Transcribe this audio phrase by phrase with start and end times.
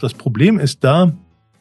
[0.00, 1.12] Das Problem ist da,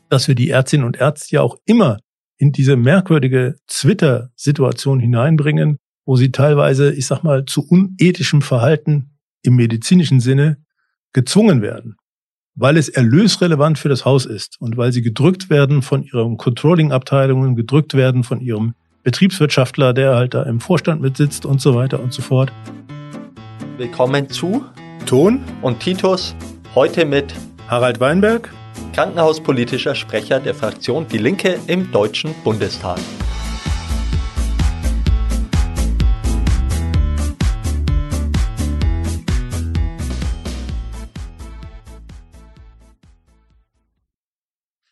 [0.09, 1.99] dass wir die Ärztinnen und Ärzte ja auch immer
[2.37, 9.55] in diese merkwürdige Twitter-Situation hineinbringen, wo sie teilweise, ich sag mal, zu unethischem Verhalten im
[9.55, 10.57] medizinischen Sinne
[11.13, 11.95] gezwungen werden,
[12.53, 17.55] weil es erlösrelevant für das Haus ist und weil sie gedrückt werden von ihren Controlling-Abteilungen,
[17.55, 22.13] gedrückt werden von ihrem Betriebswirtschaftler, der halt da im Vorstand mitsitzt und so weiter und
[22.13, 22.51] so fort.
[23.77, 24.63] Willkommen zu
[25.05, 26.35] Ton und Titus,
[26.75, 27.33] heute mit
[27.67, 28.49] Harald Weinberg
[28.93, 32.97] krankenhauspolitischer Sprecher der Fraktion Die Linke im Deutschen Bundestag.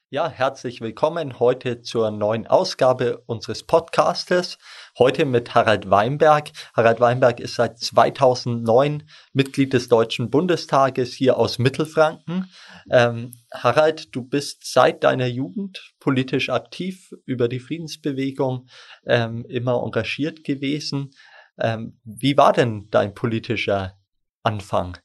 [0.10, 4.58] Ja, herzlich willkommen heute zur neuen Ausgabe unseres Podcastes.
[4.98, 6.52] Heute mit Harald Weinberg.
[6.74, 12.50] Harald Weinberg ist seit 2009 Mitglied des Deutschen Bundestages hier aus Mittelfranken.
[12.90, 18.68] Ähm, Harald, du bist seit deiner Jugend politisch aktiv über die Friedensbewegung
[19.06, 21.12] ähm, immer engagiert gewesen.
[21.60, 23.98] Ähm, wie war denn dein politischer
[24.44, 24.98] Anfang?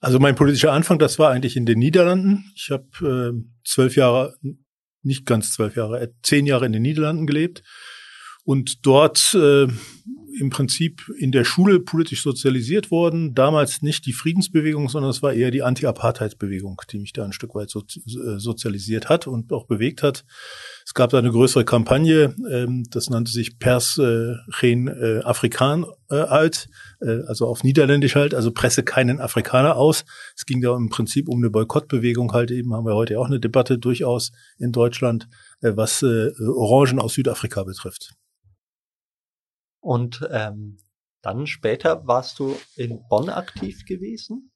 [0.00, 2.52] Also mein politischer Anfang, das war eigentlich in den Niederlanden.
[2.54, 4.34] Ich habe äh, zwölf Jahre,
[5.02, 7.62] nicht ganz zwölf Jahre, äh, zehn Jahre in den Niederlanden gelebt
[8.44, 9.68] und dort äh,
[10.38, 13.34] im Prinzip in der Schule politisch sozialisiert worden.
[13.34, 17.54] Damals nicht die Friedensbewegung, sondern es war eher die Anti-Apartheid-Bewegung, die mich da ein Stück
[17.54, 20.24] weit so, äh, sozialisiert hat und auch bewegt hat.
[20.84, 25.84] Es gab da eine größere Kampagne, ähm, das nannte sich Pers äh, geen äh, Afrikaan
[26.10, 26.68] äh, alt,
[27.00, 30.04] äh, also auf Niederländisch halt, also presse keinen Afrikaner aus.
[30.36, 33.40] Es ging da im Prinzip um eine Boykottbewegung halt eben, haben wir heute auch eine
[33.40, 35.28] Debatte durchaus in Deutschland,
[35.60, 38.14] äh, was äh, Orangen aus Südafrika betrifft.
[39.82, 40.78] Und ähm,
[41.22, 44.52] dann später warst du in Bonn aktiv gewesen?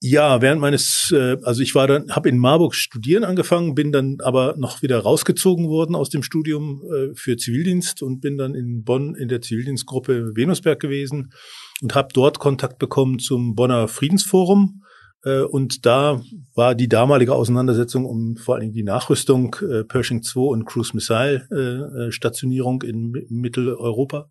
[0.00, 4.18] Ja, während meines, äh, also ich war dann, habe in Marburg studieren angefangen, bin dann
[4.22, 8.84] aber noch wieder rausgezogen worden aus dem Studium äh, für Zivildienst und bin dann in
[8.84, 11.32] Bonn in der Zivildienstgruppe Venusberg gewesen
[11.80, 14.82] und habe dort Kontakt bekommen zum Bonner Friedensforum.
[15.24, 16.20] Äh, und da
[16.54, 20.92] war die damalige Auseinandersetzung um vor allen Dingen die Nachrüstung äh, Pershing 2 und Cruise
[20.94, 24.28] Missile äh, Stationierung in Mitteleuropa.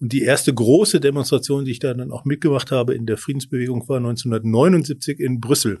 [0.00, 3.88] Und die erste große Demonstration, die ich da dann auch mitgemacht habe in der Friedensbewegung,
[3.88, 5.80] war 1979 in Brüssel.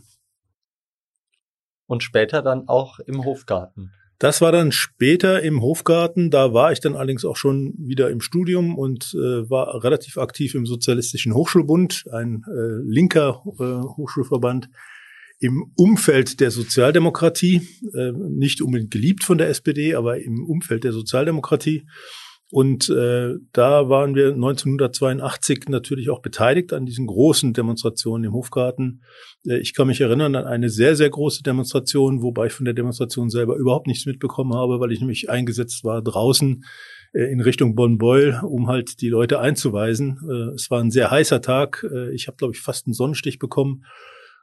[1.86, 3.92] Und später dann auch im Hofgarten.
[4.18, 6.30] Das war dann später im Hofgarten.
[6.30, 10.54] Da war ich dann allerdings auch schon wieder im Studium und äh, war relativ aktiv
[10.54, 14.68] im Sozialistischen Hochschulbund, ein äh, linker äh, Hochschulverband
[15.40, 20.92] im Umfeld der Sozialdemokratie, äh, nicht unbedingt geliebt von der SPD, aber im Umfeld der
[20.92, 21.86] Sozialdemokratie.
[22.54, 29.02] Und äh, da waren wir 1982 natürlich auch beteiligt an diesen großen Demonstrationen im Hofgarten.
[29.44, 32.74] Äh, ich kann mich erinnern an eine sehr, sehr große Demonstration, wobei ich von der
[32.74, 36.64] Demonstration selber überhaupt nichts mitbekommen habe, weil ich nämlich eingesetzt war draußen
[37.12, 40.20] äh, in Richtung Bonn-Beul, um halt die Leute einzuweisen.
[40.22, 41.84] Äh, es war ein sehr heißer Tag.
[41.92, 43.84] Äh, ich habe, glaube ich, fast einen Sonnenstich bekommen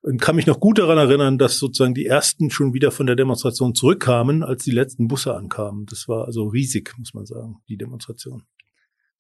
[0.02, 3.16] und kann mich noch gut daran erinnern, dass sozusagen die ersten schon wieder von der
[3.16, 5.86] Demonstration zurückkamen, als die letzten Busse ankamen.
[5.86, 8.44] Das war also riesig, muss man sagen, die Demonstration.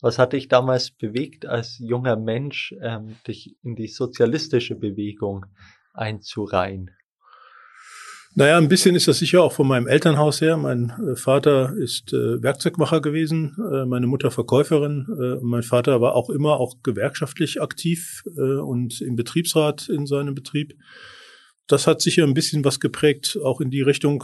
[0.02, 5.46] Was hat dich damals bewegt, als junger Mensch, ähm, dich in die sozialistische Bewegung
[5.94, 6.90] einzureihen?
[8.34, 10.56] Naja, ein bisschen ist das sicher auch von meinem Elternhaus her.
[10.56, 15.06] Mein äh, Vater ist äh, Werkzeugmacher gewesen, äh, meine Mutter Verkäuferin.
[15.22, 20.34] Äh, mein Vater war auch immer auch gewerkschaftlich aktiv äh, und im Betriebsrat in seinem
[20.34, 20.78] Betrieb.
[21.68, 24.24] Das hat sicher ein bisschen was geprägt, auch in die Richtung.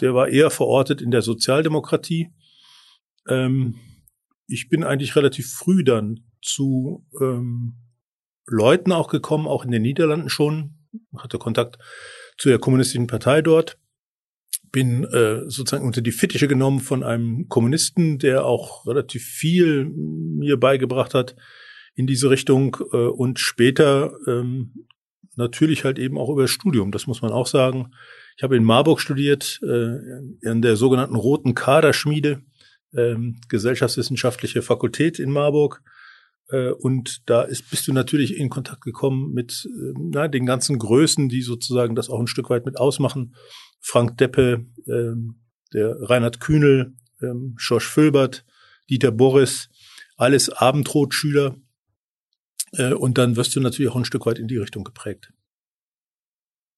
[0.00, 2.30] Der war eher verortet in der Sozialdemokratie.
[3.28, 3.80] Ähm,
[4.46, 7.78] ich bin eigentlich relativ früh dann zu ähm,
[8.46, 10.78] Leuten auch gekommen, auch in den Niederlanden schon,
[11.16, 11.78] hatte Kontakt
[12.36, 13.78] zu der kommunistischen Partei dort.
[14.72, 20.58] Bin äh, sozusagen unter die Fittiche genommen von einem Kommunisten, der auch relativ viel mir
[20.58, 21.36] beigebracht hat
[21.94, 24.86] in diese Richtung äh, und später ähm,
[25.36, 27.92] natürlich halt eben auch über das Studium, das muss man auch sagen.
[28.36, 29.98] Ich habe in Marburg studiert, äh,
[30.42, 32.42] in der sogenannten Roten Kaderschmiede,
[32.92, 33.16] äh,
[33.48, 35.82] Gesellschaftswissenschaftliche Fakultät in Marburg
[36.78, 41.28] und da ist, bist du natürlich in Kontakt gekommen mit äh, na, den ganzen Größen,
[41.28, 43.34] die sozusagen das auch ein Stück weit mit ausmachen.
[43.80, 45.40] Frank Deppe, ähm,
[45.72, 48.44] der Reinhard Kühnel, ähm, Schorsch Fülbert,
[48.90, 49.70] Dieter Boris,
[50.16, 51.56] alles Abendrotschüler.
[52.72, 55.32] Äh, und dann wirst du natürlich auch ein Stück weit in die Richtung geprägt.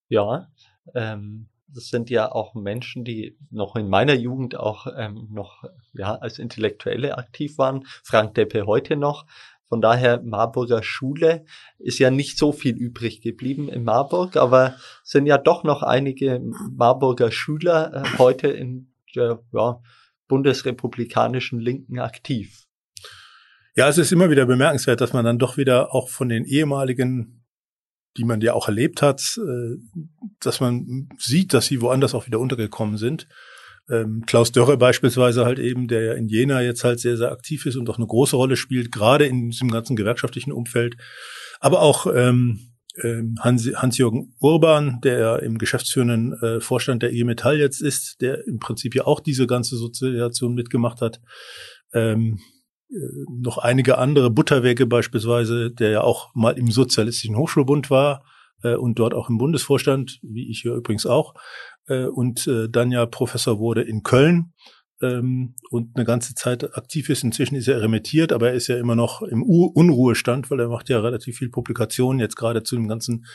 [0.09, 0.49] Ja,
[0.95, 5.63] ähm, das sind ja auch Menschen, die noch in meiner Jugend auch ähm, noch
[5.93, 7.85] ja als Intellektuelle aktiv waren.
[8.03, 9.25] Frank Deppe heute noch.
[9.69, 11.43] Von daher, Marburger Schule
[11.77, 16.41] ist ja nicht so viel übrig geblieben in Marburg, aber sind ja doch noch einige
[16.71, 19.81] Marburger Schüler äh, heute in der ja,
[20.27, 22.67] bundesrepublikanischen Linken aktiv.
[23.75, 27.43] Ja, es ist immer wieder bemerkenswert, dass man dann doch wieder auch von den ehemaligen,
[28.17, 29.75] die man ja auch erlebt hat, äh,
[30.39, 33.27] dass man sieht, dass sie woanders auch wieder untergekommen sind.
[33.89, 37.65] Ähm, Klaus Dörre beispielsweise halt eben, der ja in Jena jetzt halt sehr, sehr aktiv
[37.65, 40.97] ist und auch eine große Rolle spielt, gerade in diesem ganzen gewerkschaftlichen Umfeld.
[41.59, 47.57] Aber auch ähm, ähm Hans, Hans-Jürgen Urban, der im geschäftsführenden äh, Vorstand der IG Metall
[47.57, 51.21] jetzt ist, der im Prinzip ja auch diese ganze Sozialisation mitgemacht hat.
[51.93, 52.39] Ähm,
[52.89, 52.95] äh,
[53.29, 58.25] noch einige andere, Butterwege beispielsweise, der ja auch mal im Sozialistischen Hochschulbund war
[58.63, 61.33] äh, und dort auch im Bundesvorstand, wie ich hier übrigens auch
[61.87, 64.53] äh, und äh, dann ja Professor wurde in Köln
[65.01, 67.23] ähm, und eine ganze Zeit aktiv ist.
[67.23, 70.69] Inzwischen ist er remittiert, aber er ist ja immer noch im U Unruhestand, weil er
[70.69, 73.25] macht ja relativ viel Publikationen jetzt gerade zu dem ganzen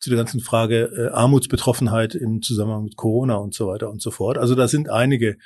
[0.00, 4.10] zu der ganzen Frage äh, Armutsbetroffenheit im Zusammenhang mit Corona und so weiter und so
[4.10, 4.38] fort.
[4.38, 5.38] Also da sind einige,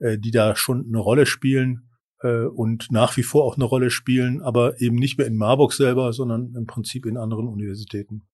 [0.00, 1.90] äh, die da schon eine Rolle spielen
[2.22, 5.72] äh, und nach wie vor auch eine Rolle spielen, aber eben nicht mehr in Marburg
[5.72, 8.26] selber, sondern im Prinzip in anderen Universitäten.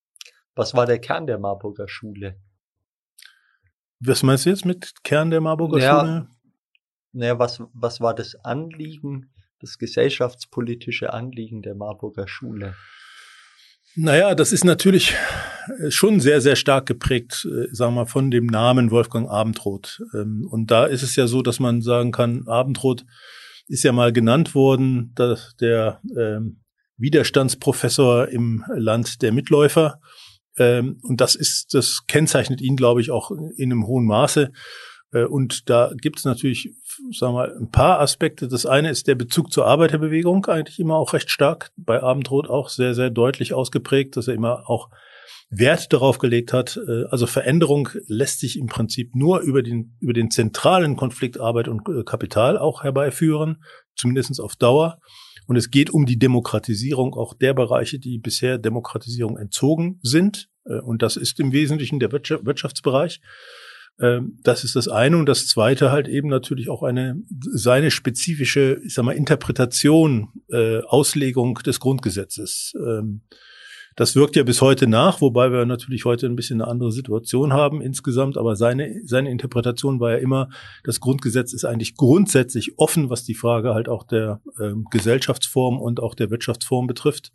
[0.54, 2.36] Was war der Kern der Marburger Schule?
[4.00, 6.28] Was meinst du jetzt mit Kern der Marburger naja, Schule?
[7.12, 12.74] Naja, was, was war das Anliegen, das gesellschaftspolitische Anliegen der Marburger Schule?
[13.98, 15.14] Naja, das ist natürlich
[15.78, 20.02] äh, schon sehr, sehr stark geprägt, äh, sagen wir mal, von dem Namen Wolfgang Abendroth.
[20.14, 23.06] Ähm, und da ist es ja so, dass man sagen kann, Abendroth
[23.68, 26.60] ist ja mal genannt worden, dass der ähm,
[26.98, 30.00] Widerstandsprofessor im Land der Mitläufer.
[30.58, 34.52] Ähm, und das ist, das kennzeichnet ihn, glaube ich, auch in einem hohen Maße.
[35.12, 36.74] Äh, und da gibt es natürlich,
[37.12, 38.48] sagen wir mal, ein paar Aspekte.
[38.48, 42.68] Das eine ist der Bezug zur Arbeiterbewegung, eigentlich immer auch recht stark, bei Abendrot auch
[42.68, 44.88] sehr, sehr deutlich ausgeprägt, dass er immer auch
[45.48, 46.76] Wert darauf gelegt hat.
[46.76, 51.68] Äh, also Veränderung lässt sich im Prinzip nur über den, über den zentralen Konflikt Arbeit
[51.68, 53.62] und äh, Kapital auch herbeiführen,
[53.94, 54.98] zumindestens auf Dauer.
[55.46, 60.48] Und es geht um die Demokratisierung auch der Bereiche, die bisher Demokratisierung entzogen sind.
[60.64, 63.20] Äh, und das ist im Wesentlichen der Wirtschaftsbereich.
[64.00, 65.16] Ähm, das ist das eine.
[65.16, 67.16] Und das zweite halt eben natürlich auch eine,
[67.52, 72.72] seine spezifische, ich sag mal, Interpretation, äh, Auslegung des Grundgesetzes.
[73.96, 77.54] Das wirkt ja bis heute nach, wobei wir natürlich heute ein bisschen eine andere Situation
[77.54, 78.36] haben insgesamt.
[78.36, 80.50] Aber seine, seine Interpretation war ja immer,
[80.84, 86.00] das Grundgesetz ist eigentlich grundsätzlich offen, was die Frage halt auch der äh, Gesellschaftsform und
[86.00, 87.32] auch der Wirtschaftsform betrifft.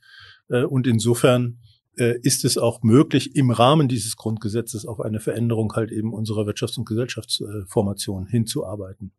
[0.49, 1.57] Äh, und insofern
[1.97, 6.43] äh, ist es auch möglich, im Rahmen dieses Grundgesetzes auf eine Veränderung halt eben unserer
[6.47, 9.13] Wirtschafts- und Gesellschaftsformation hinzuarbeiten.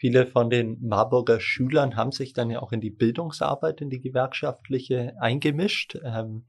[0.00, 4.00] Viele von den Marburger Schülern haben sich dann ja auch in die Bildungsarbeit, in die
[4.00, 5.98] gewerkschaftliche eingemischt.
[6.02, 6.46] Ähm,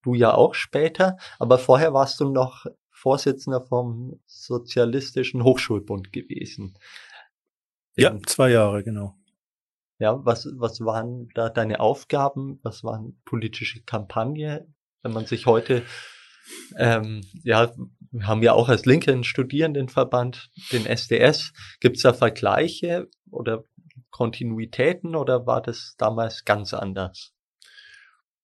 [0.00, 6.78] du ja auch später, aber vorher warst du noch Vorsitzender vom Sozialistischen Hochschulbund gewesen.
[7.96, 9.14] Ja, zwei Jahre, genau.
[9.98, 12.60] Ja, was, was waren da deine Aufgaben?
[12.62, 14.66] Was waren politische Kampagne?
[15.02, 15.82] Wenn man sich heute
[16.76, 17.72] ähm, ja,
[18.10, 21.52] wir haben ja auch als Linken Studierendenverband den SDS.
[21.80, 23.64] Gibt es da Vergleiche oder
[24.10, 27.32] Kontinuitäten oder war das damals ganz anders?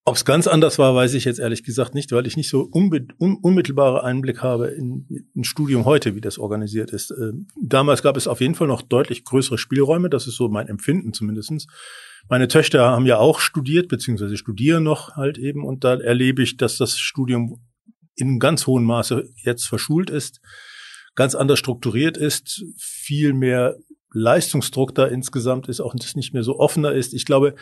[0.05, 2.69] Ob es ganz anders war, weiß ich jetzt ehrlich gesagt nicht, weil ich nicht so
[2.73, 7.13] unmittelbare Einblick habe in ein Studium heute, wie das organisiert ist.
[7.13, 10.67] Äh, damals gab es auf jeden Fall noch deutlich größere Spielräume, das ist so mein
[10.67, 11.69] Empfinden zumindestens.
[12.29, 16.57] Meine Töchter haben ja auch studiert, beziehungsweise studieren noch halt eben, und da erlebe ich,
[16.57, 17.61] dass das Studium
[18.15, 20.41] in ganz hohem Maße jetzt verschult ist,
[21.15, 23.77] ganz anders strukturiert ist, viel mehr
[24.13, 27.15] Leistungsdruck da insgesamt ist, auch das nicht mehr so offener ist.
[27.15, 27.55] Ich glaube,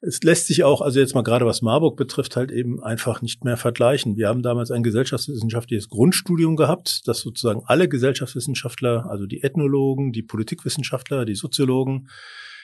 [0.00, 3.44] es lässt sich auch, also jetzt mal gerade was Marburg betrifft, halt eben einfach nicht
[3.44, 4.16] mehr vergleichen.
[4.16, 10.22] Wir haben damals ein gesellschaftswissenschaftliches Grundstudium gehabt, das sozusagen alle Gesellschaftswissenschaftler, also die Ethnologen, die
[10.22, 12.08] Politikwissenschaftler, die Soziologen,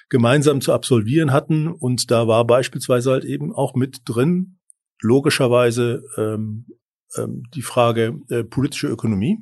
[0.09, 1.69] gemeinsam zu absolvieren hatten.
[1.69, 4.59] Und da war beispielsweise halt eben auch mit drin,
[5.01, 6.67] logischerweise ähm,
[7.17, 9.39] ähm, die Frage äh, politische Ökonomie,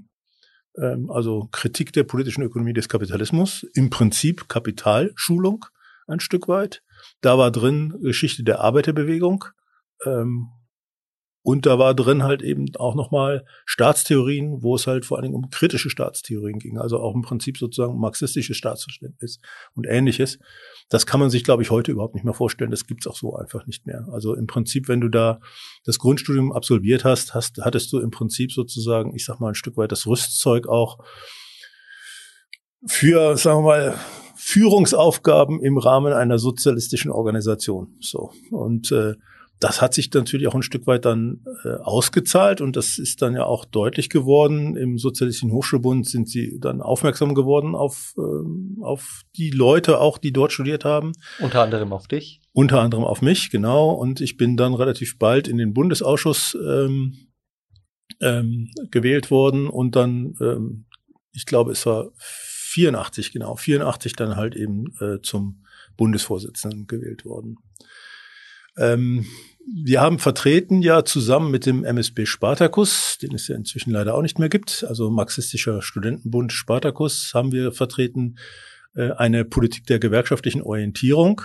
[0.76, 5.64] ähm, also Kritik der politischen Ökonomie des Kapitalismus, im Prinzip Kapitalschulung
[6.06, 6.82] ein Stück weit.
[7.20, 9.44] Da war drin Geschichte der Arbeiterbewegung,
[10.04, 10.48] ähm,
[11.42, 15.34] und da war drin halt eben auch nochmal Staatstheorien, wo es halt vor allen Dingen
[15.34, 19.40] um kritische Staatstheorien ging, also auch im Prinzip sozusagen marxistisches Staatsverständnis
[19.74, 20.38] und ähnliches.
[20.88, 22.70] Das kann man sich, glaube ich, heute überhaupt nicht mehr vorstellen.
[22.70, 24.06] Das gibt's auch so einfach nicht mehr.
[24.12, 25.40] Also im Prinzip, wenn du da
[25.84, 29.76] das Grundstudium absolviert hast, hast hattest du im Prinzip sozusagen, ich sag mal, ein Stück
[29.76, 30.98] weit das Rüstzeug auch
[32.86, 33.94] für, sagen wir mal,
[34.36, 37.96] Führungsaufgaben im Rahmen einer sozialistischen Organisation.
[38.00, 39.14] So und äh,
[39.62, 43.34] das hat sich natürlich auch ein Stück weit dann äh, ausgezahlt und das ist dann
[43.34, 44.76] ja auch deutlich geworden.
[44.76, 50.32] Im Sozialistischen Hochschulbund sind sie dann aufmerksam geworden auf, äh, auf die Leute auch, die
[50.32, 51.12] dort studiert haben.
[51.38, 52.40] Unter anderem auf dich?
[52.52, 53.90] Unter anderem auf mich, genau.
[53.90, 57.28] Und ich bin dann relativ bald in den Bundesausschuss ähm,
[58.20, 60.86] ähm, gewählt worden und dann, ähm,
[61.32, 65.64] ich glaube, es war 84, genau, 84 dann halt eben äh, zum
[65.96, 67.58] Bundesvorsitzenden gewählt worden.
[68.76, 69.26] Ähm,
[69.66, 74.22] wir haben vertreten ja zusammen mit dem MSB Spartacus, den es ja inzwischen leider auch
[74.22, 78.36] nicht mehr gibt, also Marxistischer Studentenbund Spartacus, haben wir vertreten
[78.94, 81.42] äh, eine Politik der gewerkschaftlichen Orientierung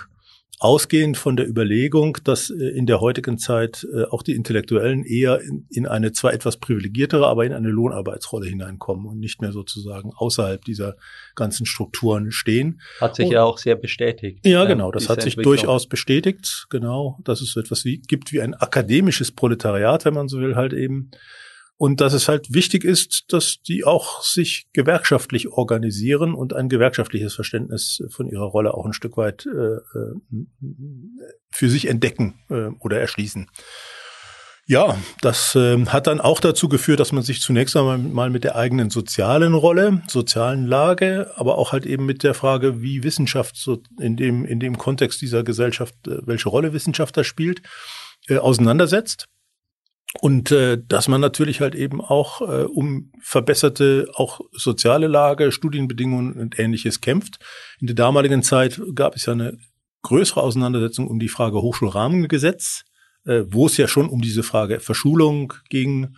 [0.60, 5.40] ausgehend von der Überlegung, dass äh, in der heutigen Zeit äh, auch die Intellektuellen eher
[5.40, 10.12] in, in, eine zwar etwas privilegiertere, aber in eine Lohnarbeitsrolle hineinkommen und nicht mehr sozusagen
[10.14, 10.96] außerhalb dieser
[11.36, 12.80] ganzen Strukturen stehen.
[13.00, 14.44] Hat sich und, ja auch sehr bestätigt.
[14.44, 18.40] Ja, genau, das hat sich durchaus bestätigt, genau, dass es so etwas wie, gibt wie
[18.40, 21.10] ein akademisches Proletariat, wenn man so will, halt eben
[21.78, 27.34] und dass es halt wichtig ist, dass die auch sich gewerkschaftlich organisieren und ein gewerkschaftliches
[27.34, 30.14] Verständnis von ihrer Rolle auch ein Stück weit äh, äh
[31.50, 33.48] für sich entdecken äh, oder erschließen.
[34.66, 38.44] Ja, das äh, hat dann auch dazu geführt, dass man sich zunächst einmal mal mit
[38.44, 43.56] der eigenen sozialen Rolle, sozialen Lage, aber auch halt eben mit der Frage, wie Wissenschaft
[43.56, 47.62] so in dem, in dem Kontext dieser Gesellschaft, äh, welche Rolle Wissenschaft da spielt,
[48.28, 49.28] äh, auseinandersetzt.
[50.20, 56.32] Und äh, dass man natürlich halt eben auch äh, um verbesserte auch soziale Lage, Studienbedingungen
[56.34, 57.38] und ähnliches kämpft.
[57.80, 59.58] In der damaligen Zeit gab es ja eine
[60.02, 62.84] größere Auseinandersetzung um die Frage Hochschulrahmengesetz,
[63.26, 66.16] äh, wo es ja schon um diese Frage Verschulung ging,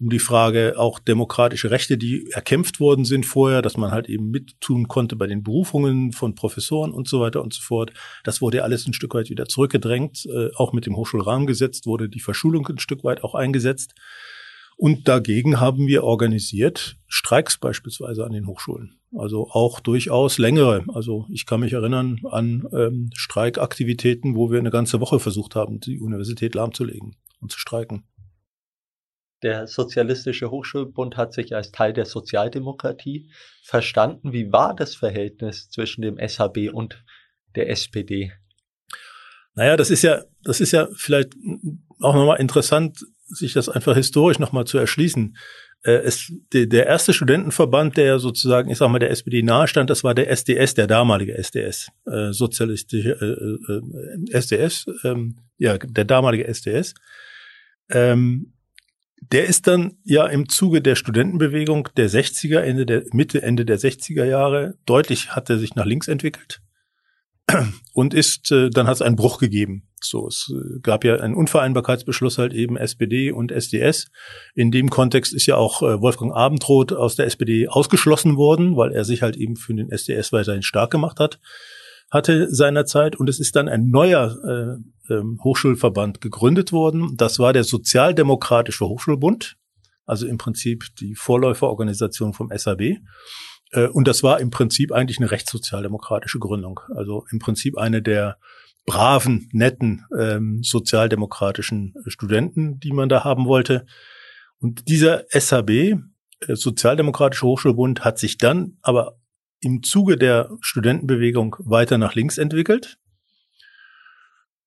[0.00, 4.30] um die Frage auch demokratische Rechte, die erkämpft worden sind vorher, dass man halt eben
[4.30, 7.92] mittun konnte bei den Berufungen von Professoren und so weiter und so fort.
[8.24, 10.26] Das wurde alles ein Stück weit wieder zurückgedrängt.
[10.26, 13.94] Äh, auch mit dem Hochschulrahmengesetz wurde die Verschulung ein Stück weit auch eingesetzt.
[14.76, 18.98] Und dagegen haben wir organisiert Streiks beispielsweise an den Hochschulen.
[19.16, 20.84] Also auch durchaus längere.
[20.92, 25.78] Also ich kann mich erinnern an ähm, Streikaktivitäten, wo wir eine ganze Woche versucht haben,
[25.78, 28.02] die Universität lahmzulegen und zu streiken.
[29.44, 33.30] Der Sozialistische Hochschulbund hat sich als Teil der Sozialdemokratie
[33.62, 34.32] verstanden.
[34.32, 37.04] Wie war das Verhältnis zwischen dem SHB und
[37.54, 38.32] der SPD?
[39.54, 41.34] Naja, das ist ja, das ist ja vielleicht
[42.00, 45.36] auch nochmal interessant, sich das einfach historisch nochmal zu erschließen.
[45.82, 50.14] Äh, es, der erste Studentenverband, der sozusagen, ich sag mal, der SPD nahestand, das war
[50.14, 56.94] der SDS, der damalige SDS, äh, sozialistische äh, äh, SDS, ähm, ja, der damalige SDS.
[57.90, 58.53] Ähm,
[59.20, 63.78] der ist dann ja im Zuge der Studentenbewegung der 60er, Ende der, Mitte, Ende der
[63.78, 66.60] 60er Jahre deutlich hat er sich nach links entwickelt
[67.94, 69.88] und ist, äh, dann hat es einen Bruch gegeben.
[70.00, 74.08] So, es äh, gab ja einen Unvereinbarkeitsbeschluss halt eben SPD und SDS.
[74.54, 78.92] In dem Kontext ist ja auch äh, Wolfgang Abendroth aus der SPD ausgeschlossen worden, weil
[78.92, 81.40] er sich halt eben für den SDS weiterhin stark gemacht hat
[82.14, 84.36] hatte seinerzeit und es ist dann ein neuer
[85.08, 87.16] äh, äh, Hochschulverband gegründet worden.
[87.16, 89.56] Das war der Sozialdemokratische Hochschulbund,
[90.06, 92.98] also im Prinzip die Vorläuferorganisation vom SAB.
[93.72, 96.78] Äh, und das war im Prinzip eigentlich eine rechtssozialdemokratische Gründung.
[96.94, 98.38] Also im Prinzip eine der
[98.86, 103.86] braven, netten ähm, sozialdemokratischen Studenten, die man da haben wollte.
[104.58, 105.96] Und dieser SAB, äh,
[106.48, 109.16] Sozialdemokratische Hochschulbund, hat sich dann aber
[109.60, 112.98] im Zuge der Studentenbewegung weiter nach links entwickelt.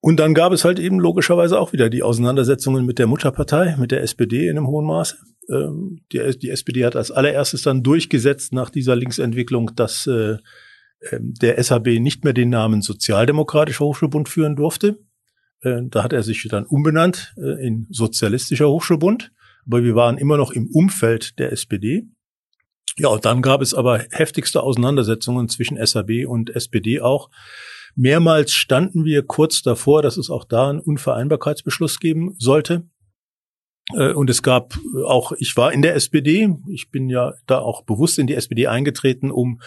[0.00, 3.90] Und dann gab es halt eben logischerweise auch wieder die Auseinandersetzungen mit der Mutterpartei, mit
[3.90, 5.16] der SPD in einem hohen Maße.
[5.50, 10.36] Ähm, die, die SPD hat als allererstes dann durchgesetzt nach dieser Linksentwicklung, dass äh,
[11.10, 14.98] ähm, der SHB nicht mehr den Namen Sozialdemokratischer Hochschulbund führen durfte.
[15.62, 19.32] Äh, da hat er sich dann umbenannt äh, in Sozialistischer Hochschulbund.
[19.66, 22.08] Aber wir waren immer noch im Umfeld der SPD.
[22.98, 27.30] Ja, und dann gab es aber heftigste Auseinandersetzungen zwischen SAB und SPD auch.
[27.94, 32.88] Mehrmals standen wir kurz davor, dass es auch da einen Unvereinbarkeitsbeschluss geben sollte.
[33.94, 37.82] Äh, und es gab auch, ich war in der SPD, ich bin ja da auch
[37.82, 39.60] bewusst in die SPD eingetreten, um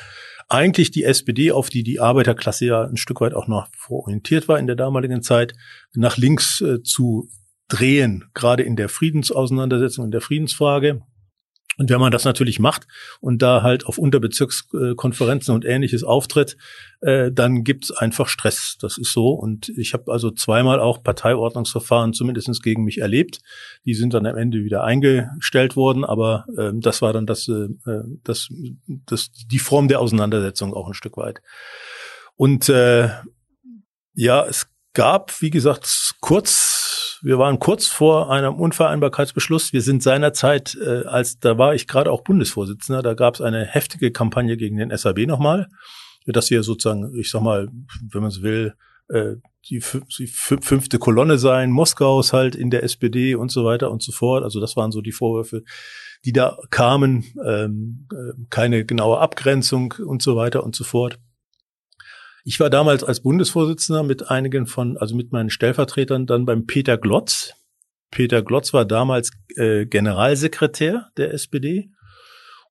[0.49, 4.59] eigentlich die SPD, auf die die Arbeiterklasse ja ein Stück weit auch noch orientiert war
[4.59, 5.53] in der damaligen Zeit,
[5.93, 7.29] nach links äh, zu
[7.69, 11.01] drehen, gerade in der Friedensauseinandersetzung, in der Friedensfrage.
[11.77, 12.85] Und wenn man das natürlich macht
[13.21, 16.57] und da halt auf Unterbezirkskonferenzen und ähnliches auftritt,
[16.99, 18.77] äh, dann gibt's einfach Stress.
[18.79, 19.29] Das ist so.
[19.29, 23.39] Und ich habe also zweimal auch Parteiordnungsverfahren zumindestens gegen mich erlebt.
[23.85, 27.69] Die sind dann am Ende wieder eingestellt worden, aber äh, das war dann das, äh,
[28.23, 28.49] das,
[29.05, 31.41] das, die Form der Auseinandersetzung auch ein Stück weit.
[32.35, 33.09] Und äh,
[34.13, 36.70] ja, es gab, wie gesagt, kurz,
[37.21, 39.73] wir waren kurz vor einem Unvereinbarkeitsbeschluss.
[39.73, 43.65] Wir sind seinerzeit, äh, als da war ich gerade auch Bundesvorsitzender, da gab es eine
[43.65, 45.67] heftige Kampagne gegen den SAB nochmal,
[46.25, 47.69] dass wir sozusagen, ich sag mal,
[48.11, 48.73] wenn man es will,
[49.09, 49.35] äh,
[49.69, 49.83] die,
[50.17, 54.43] die fünfte Kolonne sein, Moskaus halt in der SPD und so weiter und so fort.
[54.43, 55.63] Also das waren so die Vorwürfe,
[56.25, 61.19] die da kamen, ähm, äh, keine genaue Abgrenzung und so weiter und so fort.
[62.43, 66.97] Ich war damals als Bundesvorsitzender mit einigen von, also mit meinen Stellvertretern dann beim Peter
[66.97, 67.53] Glotz.
[68.09, 71.91] Peter Glotz war damals äh, Generalsekretär der SPD.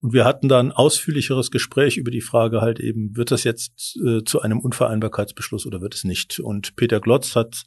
[0.00, 4.24] Und wir hatten dann ausführlicheres Gespräch über die Frage halt eben, wird das jetzt äh,
[4.24, 6.40] zu einem Unvereinbarkeitsbeschluss oder wird es nicht?
[6.40, 7.64] Und Peter Glotz hat,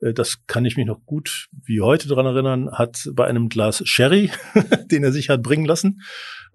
[0.00, 3.82] äh, das kann ich mich noch gut wie heute dran erinnern, hat bei einem Glas
[3.84, 4.30] Sherry,
[4.90, 6.00] den er sich hat bringen lassen,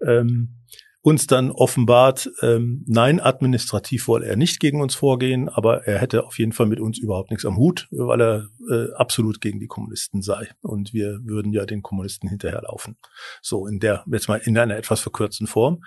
[0.06, 0.56] ähm,
[1.02, 6.24] uns dann offenbart, ähm, nein, administrativ wolle er nicht gegen uns vorgehen, aber er hätte
[6.24, 9.66] auf jeden Fall mit uns überhaupt nichts am Hut, weil er äh, absolut gegen die
[9.66, 10.48] Kommunisten sei.
[10.60, 12.96] Und wir würden ja den Kommunisten hinterherlaufen.
[13.40, 15.82] So in der, jetzt mal in einer etwas verkürzten Form.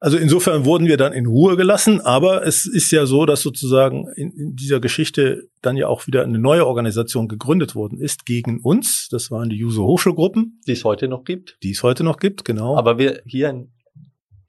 [0.00, 4.08] Also insofern wurden wir dann in Ruhe gelassen, aber es ist ja so, dass sozusagen
[4.16, 8.58] in, in, dieser Geschichte dann ja auch wieder eine neue Organisation gegründet worden ist gegen
[8.58, 9.06] uns.
[9.12, 10.60] Das waren die Juso Hochschulgruppen.
[10.66, 11.56] Die es heute noch gibt.
[11.62, 12.76] Die es heute noch gibt, genau.
[12.76, 13.70] Aber wir hier in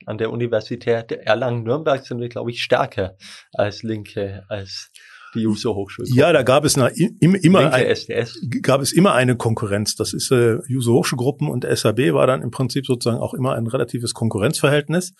[0.06, 3.16] an der Universität Erlangen-Nürnberg sind wir, glaube ich, stärker
[3.54, 4.92] als Linke, als
[5.34, 6.08] die Juso Hochschule.
[6.12, 7.96] Ja, da gab es na, im, immer ein,
[8.62, 9.96] gab es immer eine Konkurrenz.
[9.96, 13.68] Das ist äh, Juso Hochschulgruppen und SAB war dann im Prinzip sozusagen auch immer ein
[13.68, 15.14] relatives Konkurrenzverhältnis.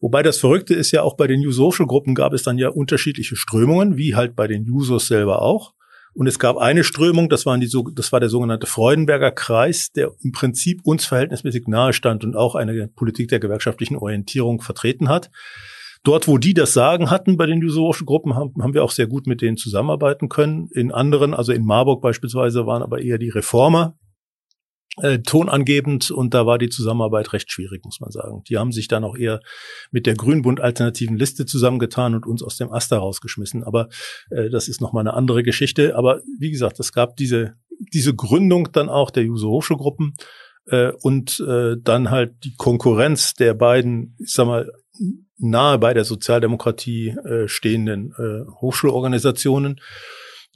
[0.00, 3.36] Wobei das Verrückte ist ja auch bei den Juso Hochschulgruppen gab es dann ja unterschiedliche
[3.36, 5.74] Strömungen, wie halt bei den Jusos selber auch.
[6.14, 10.12] Und es gab eine Strömung, das, waren die, das war der sogenannte Freudenberger Kreis, der
[10.22, 15.30] im Prinzip uns verhältnismäßig nahe stand und auch eine Politik der gewerkschaftlichen Orientierung vertreten hat.
[16.04, 19.06] Dort, wo die das Sagen hatten bei den jusorischen Gruppen, haben, haben wir auch sehr
[19.06, 20.68] gut mit denen zusammenarbeiten können.
[20.72, 23.96] In anderen, also in Marburg beispielsweise, waren aber eher die Reformer,
[25.00, 28.42] äh, tonangebend und da war die Zusammenarbeit recht schwierig, muss man sagen.
[28.48, 29.40] Die haben sich dann auch eher
[29.90, 33.64] mit der Grünbund-alternativen Liste zusammengetan und uns aus dem Aster rausgeschmissen.
[33.64, 33.88] Aber
[34.30, 35.96] äh, das ist nochmal eine andere Geschichte.
[35.96, 37.54] Aber wie gesagt, es gab diese,
[37.92, 40.14] diese Gründung dann auch der Juso Hochschulgruppen
[40.66, 44.70] äh, und äh, dann halt die Konkurrenz der beiden, ich sag mal,
[45.38, 49.80] nahe bei der Sozialdemokratie äh, stehenden äh, Hochschulorganisationen.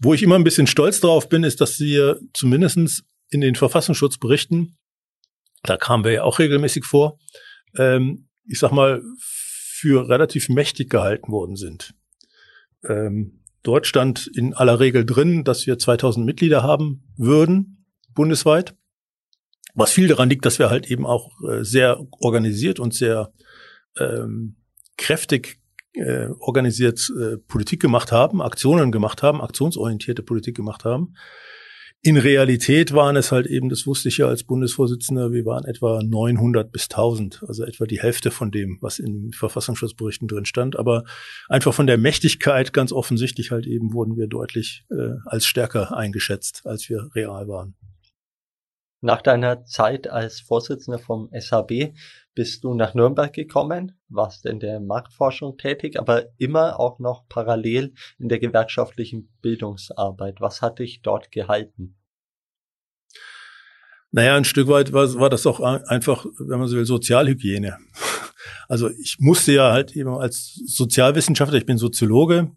[0.02, 4.76] Wo ich immer ein bisschen stolz drauf bin, ist, dass wir zumindestens in den Verfassungsschutzberichten,
[5.62, 7.18] da kamen wir ja auch regelmäßig vor,
[7.76, 11.94] ähm, ich sag mal, für relativ mächtig gehalten worden sind.
[12.84, 17.84] Ähm, dort stand in aller Regel drin, dass wir 2000 Mitglieder haben würden,
[18.14, 18.74] bundesweit.
[19.74, 23.32] Was viel daran liegt, dass wir halt eben auch äh, sehr organisiert und sehr
[23.98, 24.56] ähm,
[24.96, 25.60] kräftig
[25.92, 31.14] äh, organisiert äh, Politik gemacht haben, Aktionen gemacht haben, aktionsorientierte Politik gemacht haben.
[32.02, 36.00] In Realität waren es halt eben, das wusste ich ja als Bundesvorsitzender, wir waren etwa
[36.04, 40.78] 900 bis 1000, also etwa die Hälfte von dem, was in den Verfassungsschutzberichten drin stand.
[40.78, 41.04] Aber
[41.48, 46.62] einfach von der Mächtigkeit ganz offensichtlich halt eben wurden wir deutlich äh, als stärker eingeschätzt,
[46.64, 47.74] als wir real waren.
[49.02, 51.92] Nach deiner Zeit als Vorsitzender vom SAB
[52.34, 57.94] bist du nach Nürnberg gekommen, warst in der Marktforschung tätig, aber immer auch noch parallel
[58.18, 60.40] in der gewerkschaftlichen Bildungsarbeit.
[60.40, 61.96] Was hat dich dort gehalten?
[64.12, 67.76] Naja, ein Stück weit war, war das auch einfach, wenn man so will, Sozialhygiene.
[68.68, 72.50] Also ich musste ja halt eben als Sozialwissenschaftler, ich bin Soziologe,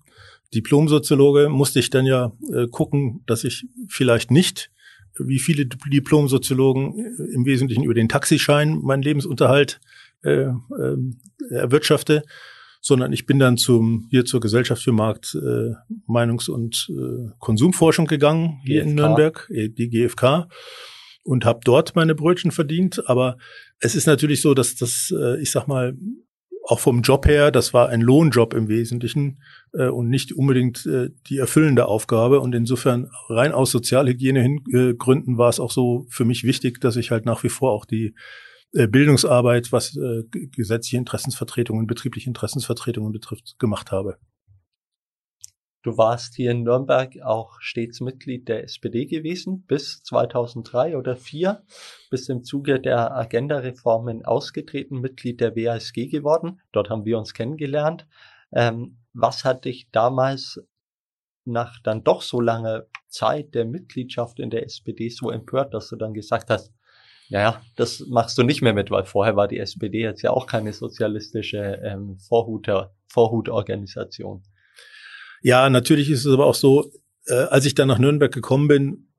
[0.54, 4.72] Diplomsoziologe, musste ich dann ja äh, gucken, dass ich vielleicht nicht
[5.18, 9.80] wie viele Diplom-Soziologen äh, im Wesentlichen über den Taxischein meinen Lebensunterhalt
[10.24, 10.54] äh, äh,
[11.50, 12.24] erwirtschafte,
[12.82, 15.74] sondern ich bin dann zum hier zur Gesellschaft für Markt, äh,
[16.08, 18.90] Meinungs- und äh, Konsumforschung gegangen hier GfK.
[18.90, 20.48] in Nürnberg, äh, die GfK,
[21.24, 23.08] und habe dort meine Brötchen verdient.
[23.08, 23.38] Aber
[23.80, 25.96] es ist natürlich so, dass das, äh, ich sag mal,
[26.70, 29.42] auch vom Job her, das war ein Lohnjob im Wesentlichen
[29.74, 32.42] äh, und nicht unbedingt äh, die erfüllende Aufgabe.
[32.42, 37.10] Und insofern rein aus Sozialhygienegründen äh, war es auch so für mich wichtig, dass ich
[37.10, 38.14] halt nach wie vor auch die
[38.74, 44.20] äh, Bildungsarbeit, was äh, gesetzliche Interessensvertretungen, betriebliche Interessensvertretungen betrifft, gemacht habe.
[45.90, 51.64] Du warst hier in Nürnberg auch stets Mitglied der SPD gewesen, bis 2003 oder 2004,
[52.12, 56.62] bis im Zuge der Agenda-Reformen ausgetreten, Mitglied der WASG geworden.
[56.74, 58.06] Dort haben wir uns kennengelernt.
[58.52, 60.64] Ähm, was hat dich damals
[61.44, 65.96] nach dann doch so langer Zeit der Mitgliedschaft in der SPD so empört, dass du
[65.96, 66.72] dann gesagt hast,
[67.30, 70.46] ja, das machst du nicht mehr mit, weil vorher war die SPD jetzt ja auch
[70.46, 74.44] keine sozialistische ähm, Vorhuter, Vorhutorganisation.
[75.42, 76.92] Ja, natürlich ist es aber auch so,
[77.28, 79.10] äh, als ich dann nach Nürnberg gekommen bin,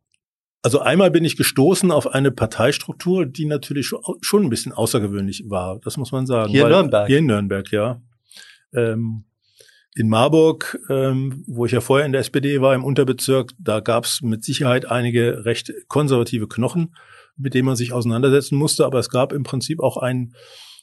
[0.63, 3.87] also einmal bin ich gestoßen auf eine Parteistruktur, die natürlich
[4.21, 6.51] schon ein bisschen außergewöhnlich war, das muss man sagen.
[6.51, 7.07] Hier in Nürnberg?
[7.07, 8.03] Hier in Nürnberg, ja.
[8.75, 9.25] Ähm,
[9.95, 14.05] in Marburg, ähm, wo ich ja vorher in der SPD war, im Unterbezirk, da gab
[14.05, 16.95] es mit Sicherheit einige recht konservative Knochen,
[17.37, 20.35] mit denen man sich auseinandersetzen musste, aber es gab im Prinzip auch einen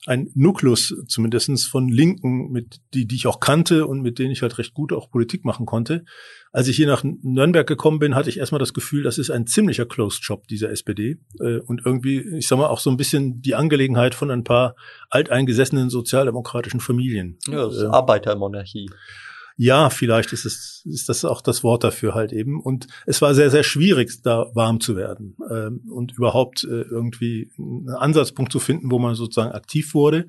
[0.08, 4.41] ein Nukleus zumindestens von Linken, mit die, die ich auch kannte und mit denen ich
[4.41, 6.06] halt recht gut auch Politik machen konnte.
[6.54, 9.48] Als ich hier nach Nürnberg gekommen bin, hatte ich erstmal das Gefühl, das ist ein
[9.48, 13.41] ziemlicher Closed Job dieser SPD äh, und irgendwie, ich sag mal, auch so ein bisschen
[13.41, 14.76] die Angelegenheit von ein paar
[15.10, 17.38] alteingesessenen sozialdemokratischen Familien.
[17.48, 18.89] Ja, das ist äh, Arbeitermonarchie.
[19.60, 22.62] Ja, vielleicht ist es ist das auch das Wort dafür halt eben.
[22.62, 27.52] Und es war sehr sehr schwierig, da warm zu werden ähm, und überhaupt äh, irgendwie
[27.58, 30.28] einen Ansatzpunkt zu finden, wo man sozusagen aktiv wurde.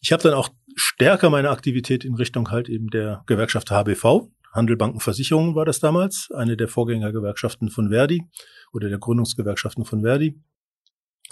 [0.00, 4.78] Ich habe dann auch stärker meine Aktivität in Richtung halt eben der Gewerkschaft HBV, Handel,
[4.80, 8.24] war das damals, eine der Vorgängergewerkschaften von Verdi
[8.72, 10.40] oder der Gründungsgewerkschaften von Verdi.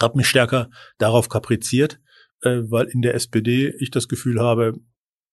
[0.01, 0.69] Habe mich stärker
[0.99, 1.99] darauf kapriziert,
[2.41, 4.73] äh, weil in der SPD ich das Gefühl habe,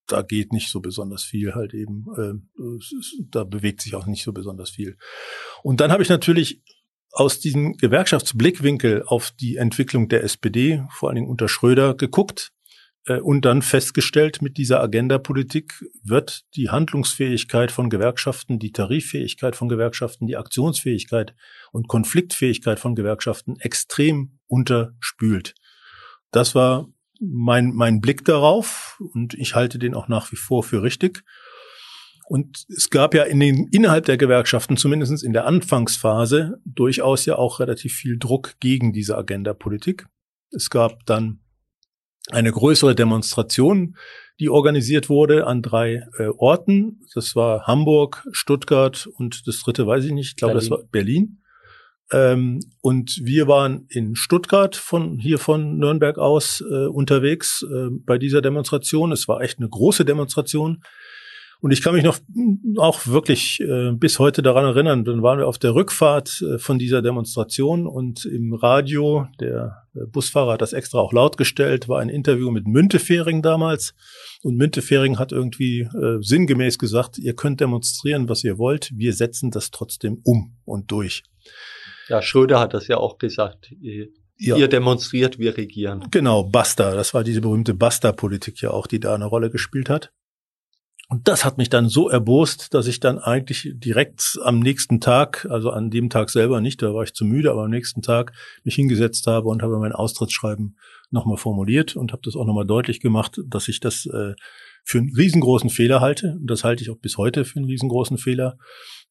[0.07, 2.07] da geht nicht so besonders viel halt eben.
[2.17, 2.83] Äh,
[3.31, 4.97] da bewegt sich auch nicht so besonders viel.
[5.63, 6.63] Und dann habe ich natürlich
[7.13, 12.53] aus diesem Gewerkschaftsblickwinkel auf die Entwicklung der SPD, vor allen Dingen unter Schröder, geguckt
[13.07, 19.69] äh, und dann festgestellt, mit dieser Agenda-Politik wird die Handlungsfähigkeit von Gewerkschaften, die Tariffähigkeit von
[19.69, 21.35] Gewerkschaften, die Aktionsfähigkeit
[21.71, 25.55] und Konfliktfähigkeit von Gewerkschaften extrem unterspült.
[26.31, 26.89] Das war
[27.23, 31.25] mein, mein Blick darauf und ich halte den auch nach wie vor für richtig.
[32.29, 37.37] Und es gab ja in den, innerhalb der Gewerkschaften, zumindest in der Anfangsphase, durchaus ja
[37.37, 40.07] auch relativ viel Druck gegen diese Agenda-Politik.
[40.51, 41.41] Es gab dann
[42.31, 43.97] eine größere Demonstration,
[44.41, 47.01] die organisiert wurde an drei äh, Orten.
[47.15, 51.42] Das war Hamburg, Stuttgart und das dritte weiß ich nicht, ich glaube, das war Berlin.
[52.13, 58.19] Ähm, und wir waren in Stuttgart von hier von Nürnberg aus äh, unterwegs äh, bei
[58.19, 59.13] dieser Demonstration.
[59.13, 60.83] Es war echt eine große Demonstration.
[61.63, 62.19] Und ich kann mich noch
[62.77, 66.77] auch wirklich äh, bis heute daran erinnern, dann waren wir auf der Rückfahrt äh, von
[66.77, 72.09] dieser Demonstration und im Radio, der Busfahrer hat das extra auch laut gestellt, war ein
[72.09, 73.95] Interview mit Müntefering damals.
[74.43, 79.53] Und Müntefering hat irgendwie äh, sinngemäß gesagt, ihr könnt demonstrieren, was ihr wollt, wir setzen
[79.53, 81.23] das trotzdem um und durch.
[82.13, 83.73] Ja, Schröder hat das ja auch gesagt.
[83.81, 84.67] Ihr ja.
[84.67, 86.05] demonstriert, wir regieren.
[86.11, 86.95] Genau, Basta.
[86.95, 90.13] Das war diese berühmte Basta-Politik ja auch, die da eine Rolle gespielt hat.
[91.09, 95.47] Und das hat mich dann so erbost, dass ich dann eigentlich direkt am nächsten Tag,
[95.49, 98.33] also an dem Tag selber nicht, da war ich zu müde, aber am nächsten Tag
[98.63, 100.77] mich hingesetzt habe und habe mein Austrittsschreiben
[101.11, 104.35] nochmal formuliert und habe das auch nochmal deutlich gemacht, dass ich das äh,
[104.85, 106.37] für einen riesengroßen Fehler halte.
[106.39, 108.59] Und das halte ich auch bis heute für einen riesengroßen Fehler.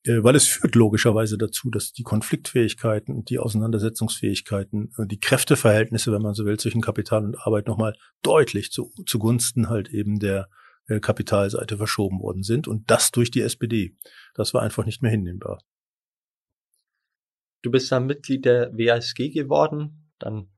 [0.04, 6.22] Äh, weil es führt logischerweise dazu, dass die Konfliktfähigkeiten und die Auseinandersetzungsfähigkeiten, die Kräfteverhältnisse, wenn
[6.22, 10.50] man so will, zwischen Kapital und Arbeit nochmal deutlich zu, zugunsten halt eben der
[10.88, 13.96] äh, Kapitalseite verschoben worden sind und das durch die SPD.
[14.34, 15.62] Das war einfach nicht mehr hinnehmbar.
[17.62, 20.50] Du bist dann Mitglied der WASG geworden, dann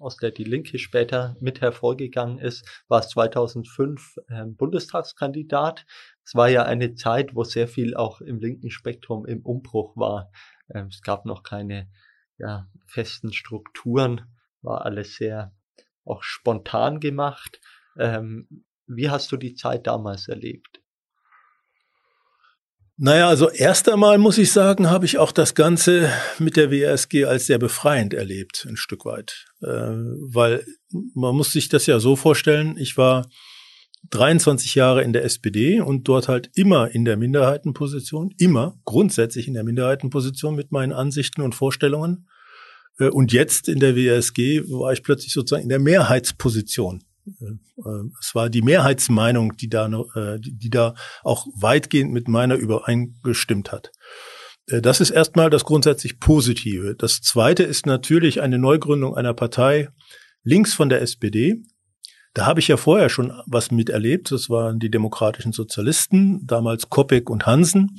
[0.00, 5.86] aus der die Linke später mit hervorgegangen ist, war es 2005 äh, Bundestagskandidat.
[6.28, 10.30] Es war ja eine Zeit, wo sehr viel auch im linken Spektrum im Umbruch war.
[10.74, 11.88] Ähm, es gab noch keine
[12.36, 14.26] ja, festen Strukturen,
[14.60, 15.54] war alles sehr
[16.04, 17.62] auch spontan gemacht.
[17.98, 20.82] Ähm, wie hast du die Zeit damals erlebt?
[22.98, 27.24] Naja, also erst einmal muss ich sagen, habe ich auch das Ganze mit der WSG
[27.24, 29.46] als sehr befreiend erlebt, ein Stück weit.
[29.62, 30.62] Äh, weil
[31.14, 33.26] man muss sich das ja so vorstellen, ich war
[34.10, 39.54] 23 Jahre in der SPD und dort halt immer in der Minderheitenposition, immer grundsätzlich in
[39.54, 42.28] der Minderheitenposition mit meinen Ansichten und Vorstellungen.
[42.98, 47.04] Äh, und jetzt in der WSG war ich plötzlich sozusagen in der Mehrheitsposition.
[47.40, 53.72] Äh, es war die Mehrheitsmeinung, die da, äh, die da auch weitgehend mit meiner übereingestimmt
[53.72, 53.92] hat.
[54.66, 56.94] Äh, das ist erstmal das grundsätzlich Positive.
[56.96, 59.88] Das Zweite ist natürlich eine Neugründung einer Partei
[60.42, 61.62] links von der SPD.
[62.38, 64.30] Da habe ich ja vorher schon was miterlebt.
[64.30, 67.98] Das waren die demokratischen Sozialisten, damals Koppek und Hansen,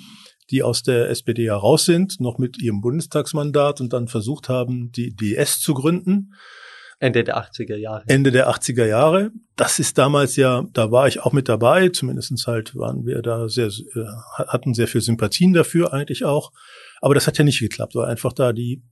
[0.49, 5.13] die aus der SPD heraus sind, noch mit ihrem Bundestagsmandat und dann versucht haben, die
[5.13, 6.35] DS zu gründen.
[6.99, 8.05] Ende der 80er Jahre.
[8.07, 9.31] Ende der 80er Jahre.
[9.57, 13.49] Das ist damals ja, da war ich auch mit dabei, zumindestens halt waren wir da
[13.49, 14.05] sehr, äh,
[14.47, 16.53] hatten sehr viel Sympathien dafür eigentlich auch.
[17.01, 18.83] Aber das hat ja nicht geklappt, weil einfach da die,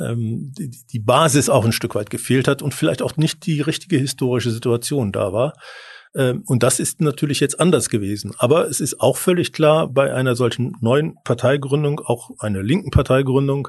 [0.00, 3.60] ähm, die, die Basis auch ein Stück weit gefehlt hat und vielleicht auch nicht die
[3.60, 5.54] richtige historische Situation da war.
[6.14, 8.32] Ähm, und das ist natürlich jetzt anders gewesen.
[8.38, 13.68] Aber es ist auch völlig klar, bei einer solchen neuen Parteigründung, auch einer linken Parteigründung,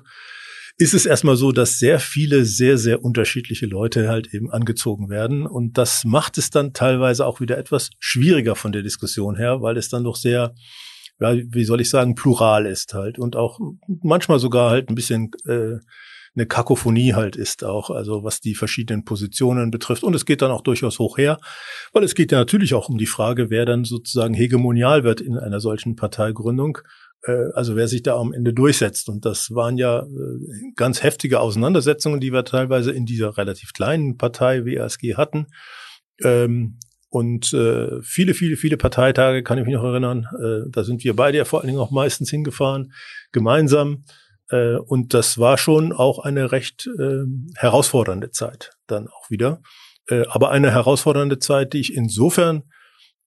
[0.79, 5.47] ist es erstmal so, dass sehr viele sehr, sehr unterschiedliche Leute halt eben angezogen werden.
[5.47, 9.75] Und das macht es dann teilweise auch wieder etwas schwieriger von der Diskussion her, weil
[9.77, 10.53] es dann doch sehr,
[11.19, 13.59] ja, wie soll ich sagen, plural ist halt und auch
[14.03, 15.77] manchmal sogar halt ein bisschen äh,
[16.35, 20.03] eine Kakophonie halt ist auch, also was die verschiedenen Positionen betrifft.
[20.03, 21.39] Und es geht dann auch durchaus hoch her,
[21.93, 25.37] weil es geht ja natürlich auch um die Frage, wer dann sozusagen hegemonial wird in
[25.37, 26.77] einer solchen Parteigründung.
[27.23, 29.09] Äh, also wer sich da am Ende durchsetzt.
[29.09, 34.17] Und das waren ja äh, ganz heftige Auseinandersetzungen, die wir teilweise in dieser relativ kleinen
[34.17, 35.47] Partei WASG hatten.
[36.23, 36.77] Ähm,
[37.09, 40.27] und äh, viele, viele, viele Parteitage kann ich mich noch erinnern.
[40.69, 42.91] da sind wir beide ja vor allen Dingen auch meistens hingefahren,
[43.31, 44.03] gemeinsam.
[44.49, 46.89] und das war schon auch eine recht
[47.55, 49.61] herausfordernde Zeit dann auch wieder.
[50.09, 52.63] aber eine herausfordernde Zeit, die ich insofern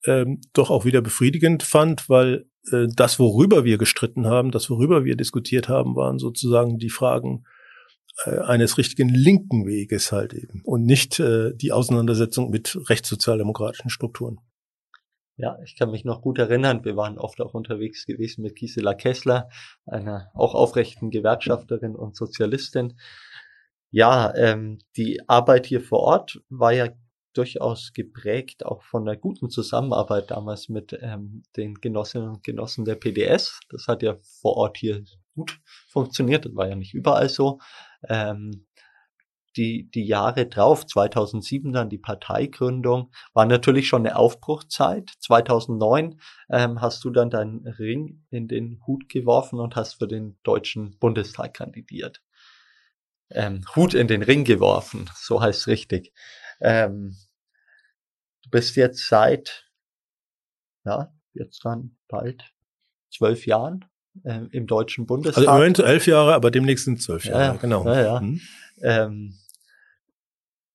[0.06, 5.04] ähm, doch auch wieder befriedigend fand, weil äh, das, worüber wir gestritten haben, das, worüber
[5.04, 7.59] wir diskutiert haben, waren sozusagen die Fragen äh,
[8.24, 14.40] eines richtigen linken Weges halt eben und nicht äh, die Auseinandersetzung mit rechtssozialdemokratischen Strukturen.
[15.36, 18.92] Ja, ich kann mich noch gut erinnern, wir waren oft auch unterwegs gewesen mit Gisela
[18.92, 19.48] Kessler,
[19.86, 22.98] einer auch aufrechten Gewerkschafterin und Sozialistin.
[23.90, 26.90] Ja, ähm, die Arbeit hier vor Ort war ja
[27.32, 32.96] durchaus geprägt auch von der guten Zusammenarbeit damals mit ähm, den Genossinnen und Genossen der
[32.96, 33.60] PDS.
[33.70, 36.44] Das hat ja vor Ort hier gut funktioniert.
[36.44, 37.60] Das war ja nicht überall so.
[38.08, 38.66] Ähm,
[39.56, 45.10] die, die Jahre drauf, 2007 dann die Parteigründung, war natürlich schon eine Aufbruchzeit.
[45.18, 50.38] 2009 ähm, hast du dann deinen Ring in den Hut geworfen und hast für den
[50.42, 52.22] Deutschen Bundestag kandidiert.
[53.30, 56.12] Ähm, Hut in den Ring geworfen, so heißt es richtig.
[56.60, 57.16] Ähm,
[58.42, 59.70] du bist jetzt seit,
[60.84, 62.52] ja, jetzt dann bald
[63.10, 63.84] zwölf Jahren
[64.24, 65.38] äh, im Deutschen Bundestag.
[65.38, 67.84] Also im Moment elf Jahre, aber demnächst sind zwölf Jahre, ja, genau.
[67.84, 68.20] Ja, ja.
[68.20, 68.40] Hm.
[68.82, 69.34] Ähm,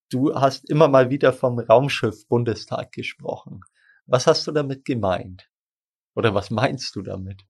[0.09, 3.61] du hast immer mal wieder vom Raumschiff Bundestag gesprochen.
[4.05, 5.49] Was hast du damit gemeint?
[6.15, 7.41] Oder was meinst du damit?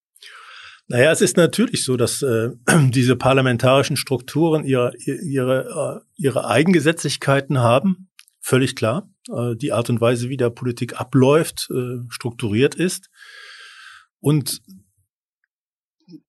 [0.87, 2.49] Naja, es ist natürlich so, dass äh,
[2.89, 8.09] diese parlamentarischen Strukturen ihre, ihre, äh, ihre Eigengesetzlichkeiten haben
[8.45, 9.09] völlig klar.
[9.29, 13.09] Äh, die Art und Weise, wie da Politik abläuft, äh, strukturiert ist.
[14.19, 14.61] Und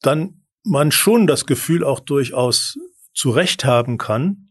[0.01, 2.79] dann man schon das Gefühl auch durchaus
[3.15, 4.49] zu Recht haben kann,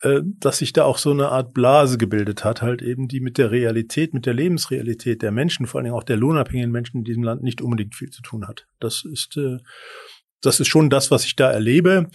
[0.00, 3.38] äh, dass sich da auch so eine Art Blase gebildet hat, halt eben, die mit
[3.38, 7.04] der Realität, mit der Lebensrealität der Menschen, vor allen Dingen auch der lohnabhängigen Menschen in
[7.04, 8.66] diesem Land nicht unbedingt viel zu tun hat.
[8.80, 9.38] Das ist,
[10.40, 12.08] das ist schon das, was ich da erlebe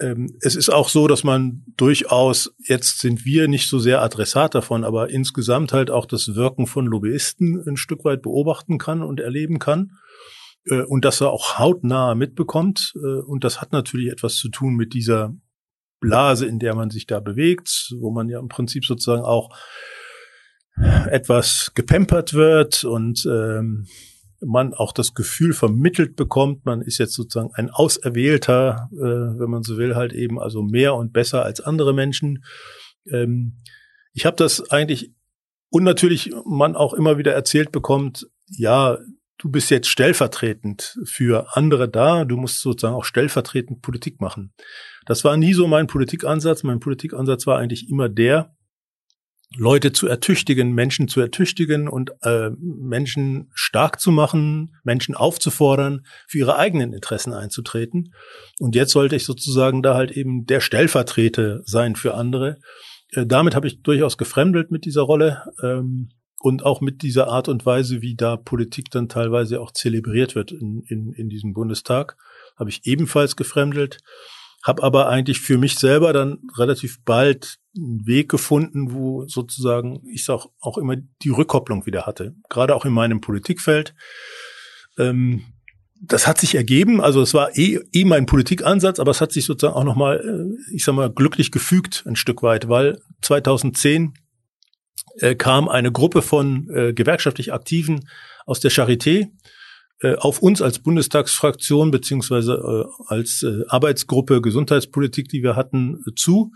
[0.00, 4.54] ähm, es ist auch so, dass man durchaus, jetzt sind wir nicht so sehr Adressat
[4.54, 9.20] davon, aber insgesamt halt auch das Wirken von Lobbyisten ein Stück weit beobachten kann und
[9.20, 9.92] erleben kann.
[10.70, 12.92] Äh, und dass er auch hautnah mitbekommt.
[12.96, 15.34] Äh, und das hat natürlich etwas zu tun mit dieser
[16.00, 19.50] Blase, in der man sich da bewegt, wo man ja im Prinzip sozusagen auch
[21.10, 23.88] etwas gepempert wird und ähm,
[24.40, 29.64] man auch das Gefühl vermittelt bekommt, man ist jetzt sozusagen ein Auserwählter, äh, wenn man
[29.64, 32.44] so will, halt eben also mehr und besser als andere Menschen.
[33.10, 33.56] Ähm,
[34.12, 35.12] ich habe das eigentlich
[35.70, 38.98] und natürlich man auch immer wieder erzählt bekommt, ja,
[39.38, 44.52] du bist jetzt stellvertretend für andere da, du musst sozusagen auch stellvertretend Politik machen.
[45.06, 46.64] Das war nie so mein Politikansatz.
[46.64, 48.54] Mein Politikansatz war eigentlich immer der,
[49.56, 56.38] Leute zu ertüchtigen, Menschen zu ertüchtigen und äh, Menschen stark zu machen, Menschen aufzufordern, für
[56.38, 58.12] ihre eigenen Interessen einzutreten.
[58.58, 62.58] Und jetzt sollte ich sozusagen da halt eben der Stellvertreter sein für andere.
[63.12, 67.48] Äh, damit habe ich durchaus gefremdelt mit dieser Rolle ähm, und auch mit dieser Art
[67.48, 72.16] und Weise, wie da Politik dann teilweise auch zelebriert wird in, in, in diesem Bundestag,
[72.56, 73.98] habe ich ebenfalls gefremdelt
[74.62, 80.28] habe aber eigentlich für mich selber dann relativ bald einen Weg gefunden, wo sozusagen ich
[80.30, 82.34] auch, auch immer die Rückkopplung wieder hatte.
[82.48, 83.94] Gerade auch in meinem Politikfeld.
[84.98, 85.44] Ähm,
[86.00, 89.46] das hat sich ergeben, also es war eh, eh mein Politikansatz, aber es hat sich
[89.46, 94.14] sozusagen auch nochmal, äh, ich sag mal, glücklich gefügt ein Stück weit, weil 2010
[95.16, 98.08] äh, kam eine Gruppe von äh, gewerkschaftlich Aktiven
[98.46, 99.28] aus der Charité
[100.00, 106.52] äh, auf uns als Bundestagsfraktion beziehungsweise äh, als äh, Arbeitsgruppe Gesundheitspolitik, die wir hatten, zu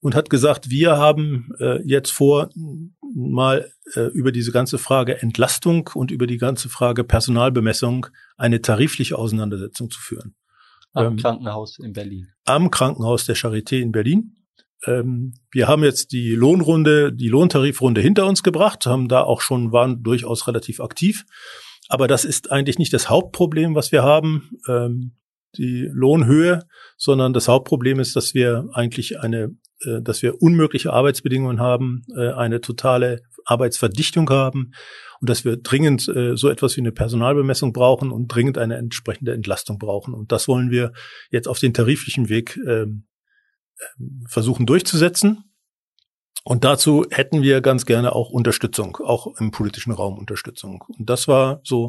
[0.00, 2.50] und hat gesagt, wir haben äh, jetzt vor,
[3.14, 9.18] mal äh, über diese ganze Frage Entlastung und über die ganze Frage Personalbemessung eine tarifliche
[9.18, 10.34] Auseinandersetzung zu führen.
[10.92, 12.28] Am ähm, Krankenhaus in Berlin.
[12.44, 14.35] Am Krankenhaus der Charité in Berlin.
[14.84, 19.72] Ähm, wir haben jetzt die Lohnrunde, die Lohntarifrunde hinter uns gebracht, haben da auch schon,
[19.72, 21.24] waren durchaus relativ aktiv.
[21.88, 25.16] Aber das ist eigentlich nicht das Hauptproblem, was wir haben, ähm,
[25.56, 26.64] die Lohnhöhe,
[26.96, 32.30] sondern das Hauptproblem ist, dass wir eigentlich eine äh, dass wir unmögliche Arbeitsbedingungen haben, äh,
[32.30, 34.72] eine totale Arbeitsverdichtung haben
[35.20, 39.32] und dass wir dringend äh, so etwas wie eine Personalbemessung brauchen und dringend eine entsprechende
[39.32, 40.14] Entlastung brauchen.
[40.14, 40.92] Und das wollen wir
[41.30, 43.06] jetzt auf den tariflichen Weg ähm,
[44.28, 45.44] versuchen durchzusetzen.
[46.44, 50.84] Und dazu hätten wir ganz gerne auch Unterstützung, auch im politischen Raum Unterstützung.
[50.96, 51.88] Und das war so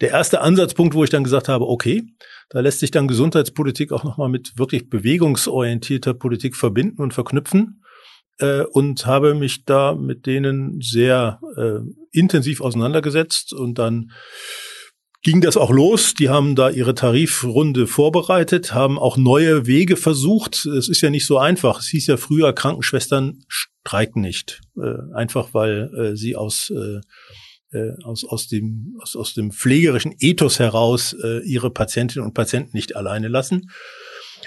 [0.00, 2.04] der erste Ansatzpunkt, wo ich dann gesagt habe, okay,
[2.48, 7.82] da lässt sich dann Gesundheitspolitik auch nochmal mit wirklich bewegungsorientierter Politik verbinden und verknüpfen.
[8.38, 14.12] Äh, und habe mich da mit denen sehr äh, intensiv auseinandergesetzt und dann
[15.22, 16.14] ging das auch los.
[16.14, 20.66] Die haben da ihre Tarifrunde vorbereitet, haben auch neue Wege versucht.
[20.66, 21.80] Es ist ja nicht so einfach.
[21.80, 24.60] Es hieß ja früher, Krankenschwestern streiken nicht.
[24.76, 27.00] Äh, einfach weil äh, sie aus, äh,
[27.76, 32.70] äh aus, aus, dem, aus, aus dem pflegerischen Ethos heraus äh, ihre Patientinnen und Patienten
[32.76, 33.70] nicht alleine lassen.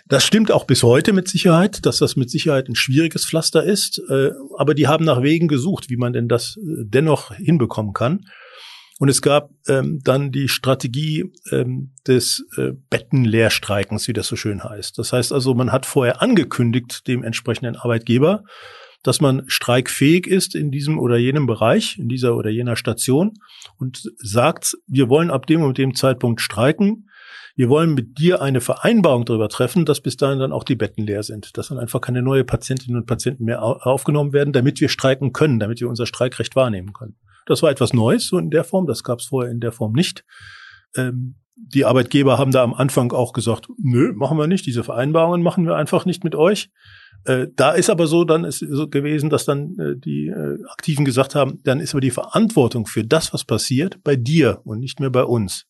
[0.08, 4.02] Das stimmt auch bis heute mit Sicherheit, dass das mit Sicherheit ein schwieriges Pflaster ist.
[4.10, 8.26] Äh, aber die haben nach Wegen gesucht, wie man denn das dennoch hinbekommen kann.
[9.04, 14.64] Und es gab ähm, dann die Strategie ähm, des äh, Bettenleerstreikens, wie das so schön
[14.64, 14.98] heißt.
[14.98, 18.46] Das heißt also, man hat vorher angekündigt dem entsprechenden Arbeitgeber,
[19.04, 23.34] dass man streikfähig ist in diesem oder jenem Bereich, in dieser oder jener Station
[23.78, 27.10] und sagt, wir wollen ab dem und dem Zeitpunkt streiken.
[27.58, 31.06] Wir wollen mit dir eine Vereinbarung darüber treffen, dass bis dahin dann auch die Betten
[31.06, 34.88] leer sind, dass dann einfach keine neue Patientinnen und Patienten mehr aufgenommen werden, damit wir
[34.88, 37.18] streiken können, damit wir unser Streikrecht wahrnehmen können.
[37.46, 38.88] Das war etwas Neues, so in der Form.
[38.88, 40.24] Das gab es vorher in der Form nicht.
[40.96, 44.66] Ähm, die Arbeitgeber haben da am Anfang auch gesagt, nö, machen wir nicht.
[44.66, 46.70] Diese Vereinbarungen machen wir einfach nicht mit euch.
[47.26, 51.06] Äh, da ist aber so, dann ist so gewesen, dass dann äh, die äh, Aktiven
[51.06, 55.00] gesagt haben, dann ist aber die Verantwortung für das, was passiert, bei dir und nicht
[55.00, 55.66] mehr bei uns.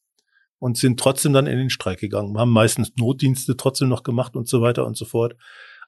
[0.57, 4.47] Und sind trotzdem dann in den Streik gegangen, haben meistens Notdienste trotzdem noch gemacht und
[4.47, 5.36] so weiter und so fort.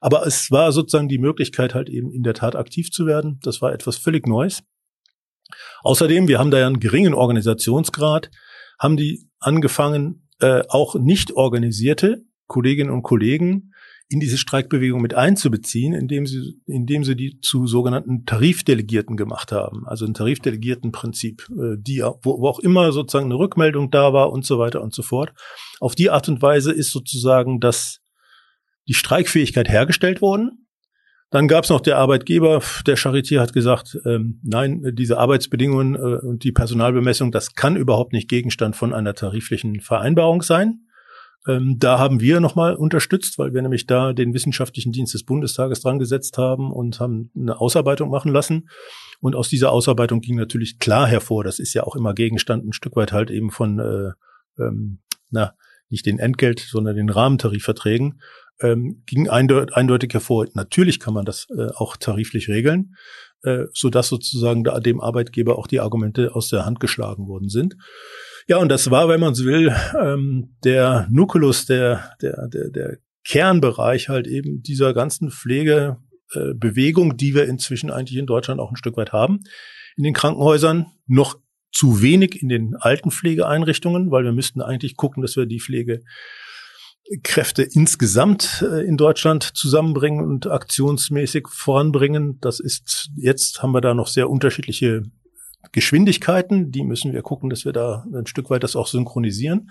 [0.00, 3.40] Aber es war sozusagen die Möglichkeit, halt eben in der Tat aktiv zu werden.
[3.42, 4.62] Das war etwas völlig Neues.
[5.82, 8.30] Außerdem, wir haben da ja einen geringen Organisationsgrad,
[8.78, 13.72] haben die angefangen, äh, auch nicht organisierte Kolleginnen und Kollegen
[14.08, 19.86] in diese Streikbewegung mit einzubeziehen, indem sie, indem sie die zu sogenannten Tarifdelegierten gemacht haben.
[19.86, 24.46] Also ein Tarifdelegiertenprinzip, äh, die, wo, wo auch immer sozusagen eine Rückmeldung da war und
[24.46, 25.32] so weiter und so fort.
[25.80, 28.00] Auf die Art und Weise ist sozusagen das,
[28.86, 30.65] die Streikfähigkeit hergestellt worden.
[31.30, 36.24] Dann gab es noch der Arbeitgeber, der Charité hat gesagt, ähm, nein, diese Arbeitsbedingungen äh,
[36.24, 40.86] und die Personalbemessung, das kann überhaupt nicht Gegenstand von einer tariflichen Vereinbarung sein.
[41.48, 45.80] Ähm, da haben wir nochmal unterstützt, weil wir nämlich da den wissenschaftlichen Dienst des Bundestages
[45.80, 48.68] dran gesetzt haben und haben eine Ausarbeitung machen lassen.
[49.20, 52.72] Und aus dieser Ausarbeitung ging natürlich klar hervor, das ist ja auch immer Gegenstand ein
[52.72, 54.98] Stück weit halt eben von, äh, ähm,
[55.30, 55.54] na,
[55.88, 58.20] nicht den Entgelt, sondern den Rahmentarifverträgen
[58.60, 60.46] ähm, ging eindeutig hervor.
[60.54, 62.94] Natürlich kann man das äh, auch tariflich regeln,
[63.42, 67.48] äh, so dass sozusagen da dem Arbeitgeber auch die Argumente aus der Hand geschlagen worden
[67.48, 67.76] sind.
[68.48, 72.98] Ja, und das war, wenn man so will, ähm, der Nukulus, der, der, der, der
[73.24, 78.76] Kernbereich halt eben dieser ganzen Pflegebewegung, äh, die wir inzwischen eigentlich in Deutschland auch ein
[78.76, 79.40] Stück weit haben.
[79.96, 81.40] In den Krankenhäusern noch
[81.72, 86.02] zu wenig in den alten Pflegeeinrichtungen, weil wir müssten eigentlich gucken, dass wir die Pflege
[87.22, 92.38] Kräfte insgesamt äh, in Deutschland zusammenbringen und aktionsmäßig voranbringen.
[92.40, 95.02] Das ist, jetzt haben wir da noch sehr unterschiedliche
[95.72, 96.70] Geschwindigkeiten.
[96.72, 99.70] Die müssen wir gucken, dass wir da ein Stück weit das auch synchronisieren.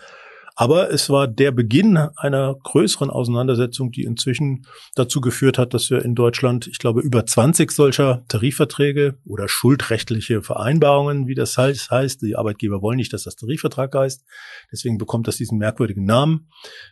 [0.55, 4.65] Aber es war der Beginn einer größeren Auseinandersetzung, die inzwischen
[4.95, 10.41] dazu geführt hat, dass wir in Deutschland, ich glaube, über 20 solcher Tarifverträge oder schuldrechtliche
[10.41, 14.23] Vereinbarungen, wie das heißt, die Arbeitgeber wollen nicht, dass das Tarifvertrag heißt.
[14.71, 16.49] Deswegen bekommt das diesen merkwürdigen Namen.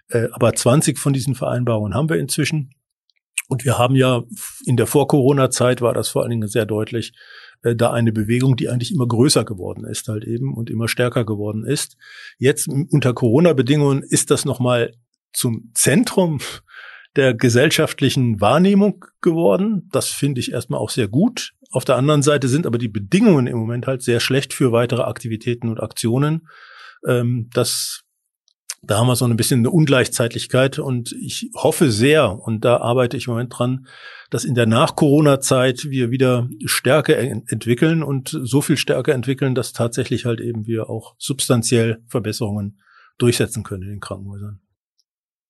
[0.10, 2.71] Äh, aber 20 von diesen Vereinbarungen haben wir inzwischen.
[3.47, 4.23] Und wir haben ja
[4.65, 7.13] in der Vor-Corona-Zeit war das vor allen Dingen sehr deutlich,
[7.63, 11.25] äh, da eine Bewegung, die eigentlich immer größer geworden ist halt eben und immer stärker
[11.25, 11.97] geworden ist.
[12.37, 14.93] Jetzt unter Corona-Bedingungen ist das nochmal
[15.33, 16.39] zum Zentrum
[17.15, 19.89] der gesellschaftlichen Wahrnehmung geworden.
[19.91, 21.53] Das finde ich erstmal auch sehr gut.
[21.71, 25.03] Auf der anderen Seite sind aber die Bedingungen im Moment halt sehr schlecht für weitere
[25.03, 26.47] Aktivitäten und Aktionen.
[27.07, 28.02] Ähm, das
[28.86, 33.15] da haben wir so ein bisschen eine Ungleichzeitlichkeit und ich hoffe sehr, und da arbeite
[33.15, 33.88] ich im Moment dran,
[34.29, 40.25] dass in der Nach-Corona-Zeit wir wieder Stärke entwickeln und so viel Stärke entwickeln, dass tatsächlich
[40.25, 42.81] halt eben wir auch substanziell Verbesserungen
[43.17, 44.60] durchsetzen können in den Krankenhäusern.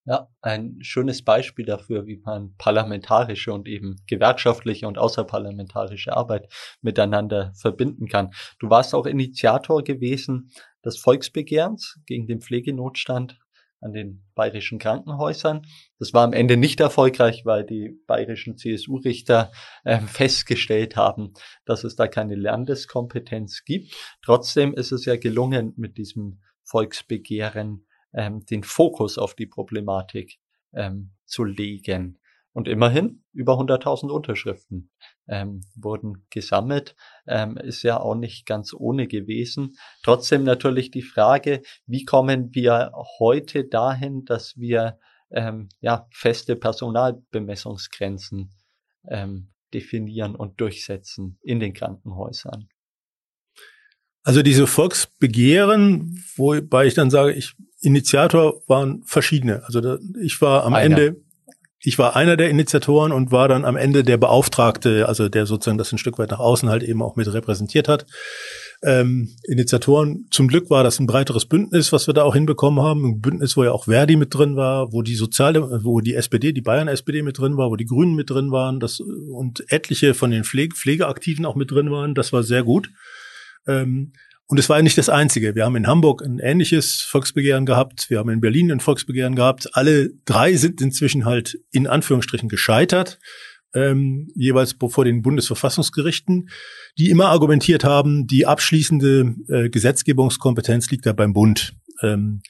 [0.06, 6.50] Ja, ein schönes Beispiel dafür, wie man parlamentarische und eben gewerkschaftliche und außerparlamentarische Arbeit
[6.82, 8.32] miteinander verbinden kann.
[8.60, 10.52] Du warst auch Initiator gewesen
[10.86, 13.40] des Volksbegehrens gegen den Pflegenotstand
[13.84, 15.66] an den bayerischen Krankenhäusern.
[16.00, 19.52] Das war am Ende nicht erfolgreich, weil die bayerischen CSU-Richter
[19.84, 21.34] äh, festgestellt haben,
[21.66, 23.94] dass es da keine Landeskompetenz gibt.
[24.24, 30.40] Trotzdem ist es ja gelungen, mit diesem Volksbegehren ähm, den Fokus auf die Problematik
[30.74, 32.20] ähm, zu legen.
[32.54, 34.92] Und immerhin über 100.000 Unterschriften
[35.28, 36.96] ähm, wurden gesammelt.
[37.28, 39.76] Ähm, ist ja auch nicht ganz ohne gewesen.
[40.04, 45.00] Trotzdem natürlich die Frage, wie kommen wir heute dahin, dass wir
[45.32, 48.52] ähm, ja, feste Personalbemessungsgrenzen
[49.08, 52.68] ähm, definieren und durchsetzen in den Krankenhäusern?
[54.26, 59.64] Also diese Volksbegehren, wobei ich dann sage, ich Initiator waren verschiedene.
[59.66, 60.98] Also da, ich war am Einer.
[60.98, 61.22] Ende,
[61.86, 65.78] ich war einer der Initiatoren und war dann am Ende der Beauftragte, also der sozusagen
[65.78, 68.06] das ein Stück weit nach außen halt eben auch mit repräsentiert hat.
[68.82, 73.06] Ähm, Initiatoren, zum Glück war das ein breiteres Bündnis, was wir da auch hinbekommen haben.
[73.06, 76.54] Ein Bündnis, wo ja auch Verdi mit drin war, wo die Soziale, wo die SPD,
[76.54, 80.32] die Bayern-SPD mit drin war, wo die Grünen mit drin waren, das, und etliche von
[80.32, 82.16] den Pflege, Pflegeaktiven auch mit drin waren.
[82.16, 82.92] Das war sehr gut.
[83.68, 84.14] Ähm,
[84.54, 85.56] und es war ja nicht das Einzige.
[85.56, 88.12] Wir haben in Hamburg ein ähnliches Volksbegehren gehabt.
[88.12, 89.76] Wir haben in Berlin ein Volksbegehren gehabt.
[89.76, 93.18] Alle drei sind inzwischen halt in Anführungsstrichen gescheitert,
[93.74, 96.50] ähm, jeweils vor den Bundesverfassungsgerichten,
[97.00, 101.74] die immer argumentiert haben, die abschließende äh, Gesetzgebungskompetenz liegt ja beim Bund.
[102.04, 102.44] Ähm,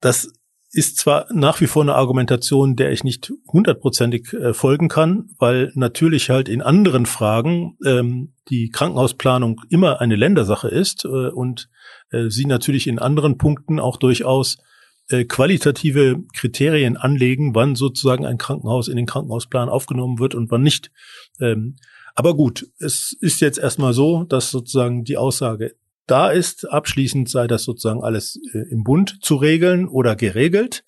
[0.00, 0.32] das
[0.72, 5.70] ist zwar nach wie vor eine Argumentation, der ich nicht hundertprozentig äh, folgen kann, weil
[5.74, 11.68] natürlich halt in anderen Fragen ähm, die Krankenhausplanung immer eine Ländersache ist äh, und
[12.10, 14.56] äh, sie natürlich in anderen Punkten auch durchaus
[15.08, 20.62] äh, qualitative Kriterien anlegen, wann sozusagen ein Krankenhaus in den Krankenhausplan aufgenommen wird und wann
[20.62, 20.90] nicht.
[21.38, 21.76] Ähm,
[22.14, 25.74] aber gut, es ist jetzt erstmal so, dass sozusagen die Aussage
[26.12, 26.70] da ist.
[26.70, 30.84] Abschließend sei das sozusagen alles äh, im Bund zu regeln oder geregelt.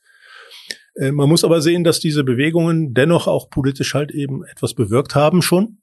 [0.95, 5.15] Äh, man muss aber sehen, dass diese Bewegungen dennoch auch politisch halt eben etwas bewirkt
[5.15, 5.79] haben schon.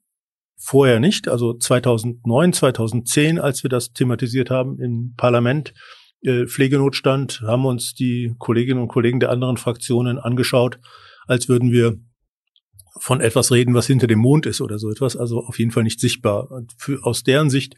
[0.56, 1.26] Vorher nicht.
[1.26, 5.74] Also 2009, 2010, als wir das thematisiert haben im Parlament,
[6.22, 10.78] äh, Pflegenotstand, haben uns die Kolleginnen und Kollegen der anderen Fraktionen angeschaut,
[11.26, 11.98] als würden wir
[13.00, 15.16] von etwas reden, was hinter dem Mond ist oder so etwas.
[15.16, 16.48] Also auf jeden Fall nicht sichtbar.
[16.78, 17.74] Für, aus deren Sicht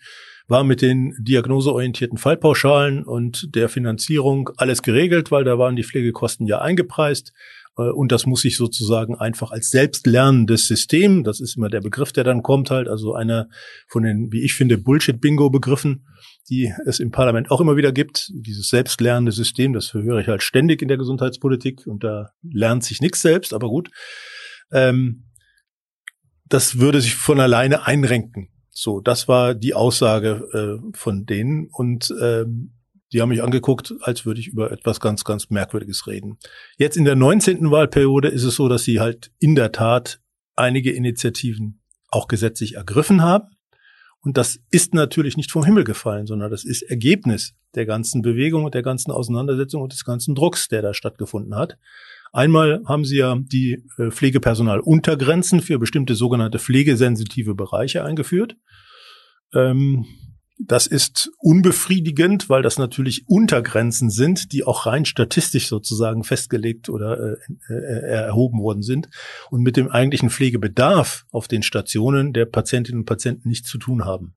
[0.47, 6.47] war mit den diagnoseorientierten Fallpauschalen und der Finanzierung alles geregelt, weil da waren die Pflegekosten
[6.47, 7.33] ja eingepreist.
[7.77, 12.13] Äh, und das muss sich sozusagen einfach als selbstlernendes System, das ist immer der Begriff,
[12.13, 13.49] der dann kommt halt, also einer
[13.89, 16.07] von den, wie ich finde, Bullshit-Bingo-Begriffen,
[16.51, 18.31] die es im Parlament auch immer wieder gibt.
[18.35, 23.01] Dieses selbstlernende System, das höre ich halt ständig in der Gesundheitspolitik und da lernt sich
[23.01, 23.91] nichts selbst, aber gut.
[24.73, 25.31] Ähm,
[26.47, 28.51] das würde sich von alleine einrenken.
[28.75, 32.73] So, das war die Aussage äh, von denen und ähm,
[33.13, 36.39] die haben mich angeguckt, als würde ich über etwas ganz, ganz Merkwürdiges reden.
[36.77, 37.71] Jetzt in der 19.
[37.71, 40.21] Wahlperiode ist es so, dass sie halt in der Tat
[40.57, 43.55] einige Initiativen auch gesetzlich ergriffen haben.
[44.21, 48.65] Und das ist natürlich nicht vom Himmel gefallen, sondern das ist Ergebnis der ganzen Bewegung
[48.65, 51.79] und der ganzen Auseinandersetzung und des ganzen Drucks, der da stattgefunden hat.
[52.35, 58.57] Einmal haben sie ja die äh, Pflegepersonaluntergrenzen für bestimmte sogenannte pflegesensitive Bereiche eingeführt.
[59.55, 60.05] Ähm,
[60.59, 67.37] das ist unbefriedigend, weil das natürlich Untergrenzen sind, die auch rein statistisch sozusagen festgelegt oder
[67.69, 69.11] äh, äh, erhoben worden sind
[69.51, 74.05] und mit dem eigentlichen Pflegebedarf auf den Stationen der Patientinnen und Patienten nichts zu tun
[74.05, 74.35] haben.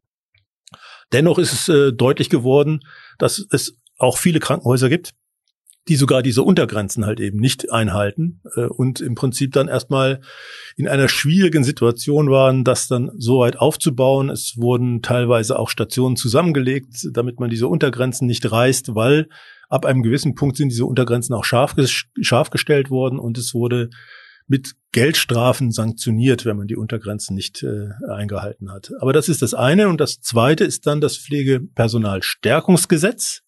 [1.13, 2.81] Dennoch ist es deutlich geworden,
[3.17, 5.13] dass es auch viele Krankenhäuser gibt,
[5.87, 10.21] die sogar diese Untergrenzen halt eben nicht einhalten äh, und im Prinzip dann erstmal
[10.75, 14.29] in einer schwierigen Situation waren, das dann so weit aufzubauen.
[14.29, 19.27] Es wurden teilweise auch Stationen zusammengelegt, damit man diese Untergrenzen nicht reißt, weil
[19.69, 21.75] ab einem gewissen Punkt sind diese Untergrenzen auch scharf,
[22.21, 23.89] scharf gestellt worden und es wurde
[24.47, 28.91] mit Geldstrafen sanktioniert, wenn man die Untergrenzen nicht äh, eingehalten hat.
[28.99, 29.89] Aber das ist das eine.
[29.89, 33.41] Und das zweite ist dann das Pflegepersonalstärkungsgesetz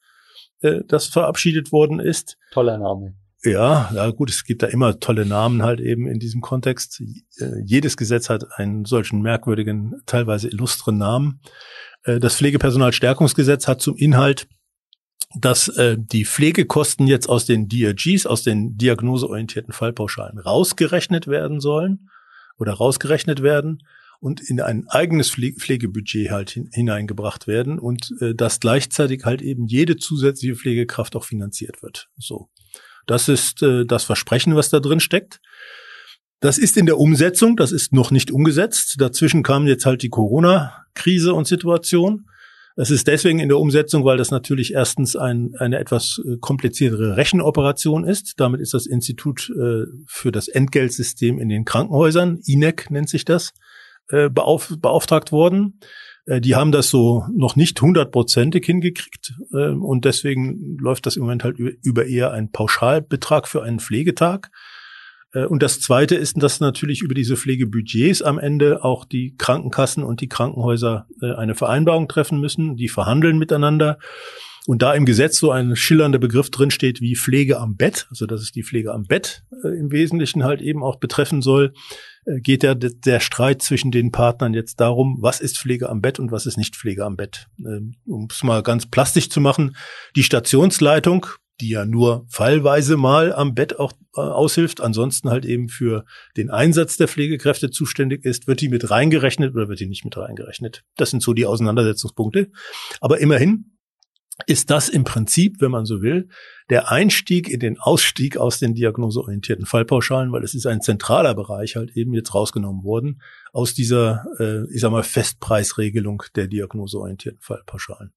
[0.61, 2.37] äh, das verabschiedet worden ist.
[2.51, 3.15] Toller Name.
[3.43, 7.01] Ja, ja gut, es gibt da immer tolle Namen halt eben in diesem Kontext.
[7.37, 11.41] Äh, jedes Gesetz hat einen solchen merkwürdigen, teilweise illustren Namen.
[12.03, 14.47] Äh, das Pflegepersonalstärkungsgesetz hat zum Inhalt,
[15.39, 22.09] dass äh, die Pflegekosten jetzt aus den DRGs, aus den diagnoseorientierten Fallpauschalen rausgerechnet werden sollen
[22.57, 23.83] oder rausgerechnet werden
[24.19, 29.65] und in ein eigenes Pflegebudget halt hin, hineingebracht werden und äh, dass gleichzeitig halt eben
[29.67, 32.09] jede zusätzliche Pflegekraft auch finanziert wird.
[32.17, 32.49] So.
[33.07, 35.39] Das ist äh, das Versprechen, was da drin steckt.
[36.41, 38.95] Das ist in der Umsetzung, das ist noch nicht umgesetzt.
[38.99, 42.25] Dazwischen kam jetzt halt die Corona-Krise und Situation.
[42.75, 47.17] Es ist deswegen in der Umsetzung, weil das natürlich erstens ein, eine etwas äh, kompliziertere
[47.17, 48.35] Rechenoperation ist.
[48.37, 53.51] Damit ist das Institut äh, für das Entgeltsystem in den Krankenhäusern, INEC nennt sich das,
[54.09, 55.79] äh, beauf beauftragt worden.
[56.29, 61.23] Äh, die haben das so noch nicht hundertprozentig hingekriegt äh, und deswegen läuft das im
[61.23, 64.51] Moment halt über eher einen Pauschalbetrag für einen Pflegetag.
[65.33, 70.03] Äh, und das Zweite ist, dass natürlich über diese Pflegebudgets am Ende auch die Krankenkassen
[70.03, 72.75] und die Krankenhäuser eine Vereinbarung treffen müssen.
[72.75, 73.97] Die verhandeln miteinander.
[74.69, 78.39] Und da im Gesetz so ein schillernder Begriff drinsteht wie Pflege am Bett, also dass
[78.39, 81.73] es die Pflege am Bett äh, im Wesentlichen halt eben auch betreffen soll,
[82.25, 86.19] äh, geht ja der Streit zwischen den Partnern jetzt darum, was ist Pflege am Bett
[86.19, 87.47] und was ist nicht Pflege am Bett.
[87.57, 89.75] Ähm, um es mal ganz plastisch zu machen,
[90.15, 91.25] die Stationsleitung,
[91.61, 96.05] die ja nur fallweise mal am Bett auch äh, aushilft, ansonsten halt eben für
[96.37, 100.15] den Einsatz der Pflegekräfte zuständig ist, wird die mit reingerechnet oder wird die nicht mit
[100.15, 100.83] reingerechnet?
[100.95, 102.51] Das sind so die Auseinandersetzungspunkte.
[103.01, 103.71] Aber immerhin
[104.45, 106.29] ist das im Prinzip, wenn man so will,
[106.69, 111.75] der Einstieg in den Ausstieg aus den diagnoseorientierten Fallpauschalen, weil es ist ein zentraler Bereich
[111.75, 113.21] halt eben jetzt rausgenommen worden
[113.51, 118.13] aus dieser, äh, ich sag mal, Festpreisregelung der diagnoseorientierten Fallpauschalen.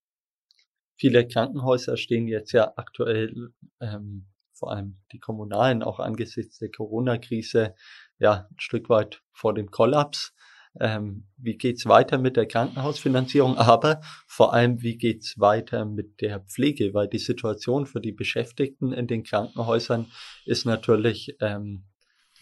[0.96, 7.74] Viele Krankenhäuser stehen jetzt ja aktuell, ähm, vor allem die kommunalen, auch angesichts der Corona-Krise,
[8.18, 10.32] ja, ein Stück weit vor dem Kollaps.
[10.80, 16.40] Ähm, wie geht's weiter mit der Krankenhausfinanzierung, aber vor allem, wie geht's weiter mit der
[16.40, 20.06] Pflege, weil die Situation für die Beschäftigten in den Krankenhäusern
[20.46, 21.84] ist natürlich, ähm,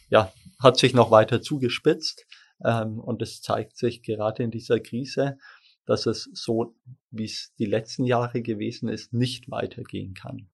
[0.08, 2.26] ja, hat sich noch weiter zugespitzt.
[2.64, 5.38] Ähm, und es zeigt sich gerade in dieser Krise,
[5.86, 6.76] dass es so,
[7.10, 10.48] wie es die letzten Jahre gewesen ist, nicht weitergehen kann.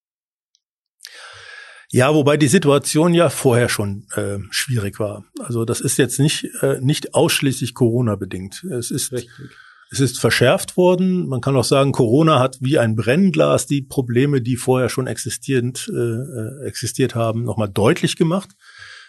[1.93, 5.25] Ja, wobei die Situation ja vorher schon äh, schwierig war.
[5.39, 8.65] Also das ist jetzt nicht äh, nicht ausschließlich Corona bedingt.
[8.65, 9.31] Es ist Richtig.
[9.91, 11.29] es ist verschärft worden.
[11.29, 15.89] Man kann auch sagen, Corona hat wie ein Brennglas die Probleme, die vorher schon existierend
[15.93, 18.51] äh, äh existiert haben, nochmal deutlich gemacht.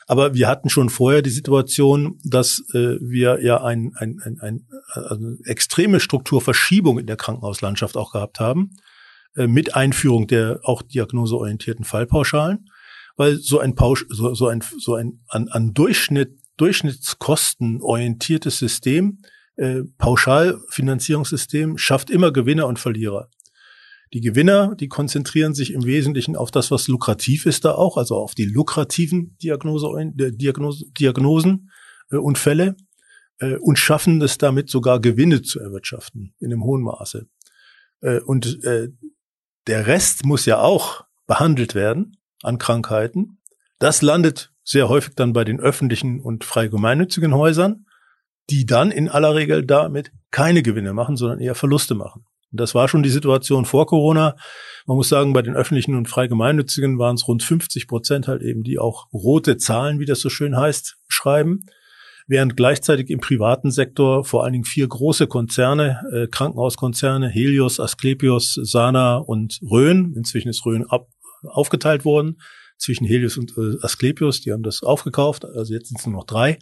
[0.09, 4.67] Aber wir hatten schon vorher die Situation, dass äh, wir ja ein, ein, ein, ein,
[4.93, 8.71] also extreme Strukturverschiebung in der Krankenhauslandschaft auch gehabt haben,
[9.37, 12.69] äh, mit Einführung der auch diagnoseorientierten Fallpauschalen,
[13.15, 19.19] weil so ein Pausch, so, so ein, so ein an, an Durchschnitt, Durchschnittskosten orientiertes System,
[19.55, 23.29] äh, Pauschalfinanzierungssystem schafft immer Gewinner und Verlierer.
[24.13, 28.15] Die Gewinner, die konzentrieren sich im Wesentlichen auf das, was lukrativ ist da auch, also
[28.15, 31.69] auf die lukrativen Diagnose, äh, Diagnose, Diagnosen
[32.11, 32.75] äh, und Fälle
[33.39, 37.27] äh, und schaffen es damit sogar Gewinne zu erwirtschaften in einem hohen Maße.
[38.01, 38.89] Äh, und äh,
[39.67, 43.39] der Rest muss ja auch behandelt werden an Krankheiten.
[43.79, 47.85] Das landet sehr häufig dann bei den öffentlichen und frei gemeinnützigen Häusern,
[48.49, 52.25] die dann in aller Regel damit keine Gewinne machen, sondern eher Verluste machen.
[52.51, 54.35] Und das war schon die Situation vor Corona.
[54.85, 58.41] Man muss sagen, bei den öffentlichen und frei gemeinnützigen waren es rund 50 Prozent halt
[58.41, 61.65] eben, die auch rote Zahlen, wie das so schön heißt, schreiben.
[62.27, 68.59] Während gleichzeitig im privaten Sektor vor allen Dingen vier große Konzerne, äh, Krankenhauskonzerne, Helios, Asklepios,
[68.61, 71.07] Sana und Rhön, inzwischen ist Rhön ab,
[71.43, 72.39] aufgeteilt worden
[72.77, 76.25] zwischen Helios und äh, Asklepios, die haben das aufgekauft, also jetzt sind es nur noch
[76.25, 76.59] drei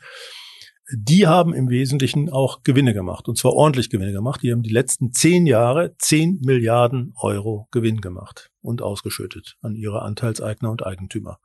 [0.91, 4.41] die haben im Wesentlichen auch Gewinne gemacht, und zwar ordentlich Gewinne gemacht.
[4.43, 10.03] Die haben die letzten zehn Jahre zehn Milliarden Euro Gewinn gemacht und ausgeschüttet an ihre
[10.03, 11.39] Anteilseigner und Eigentümer.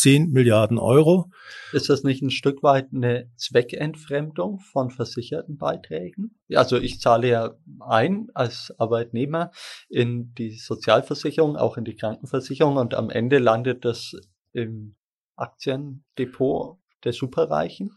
[0.00, 1.30] Zehn Milliarden Euro.
[1.72, 6.40] Ist das nicht ein Stück weit eine Zweckentfremdung von versicherten Beiträgen?
[6.54, 9.50] Also ich zahle ja ein als Arbeitnehmer
[9.90, 14.16] in die Sozialversicherung, auch in die Krankenversicherung und am Ende landet das
[14.52, 14.96] im
[15.36, 17.90] Aktiendepot der Superreichen?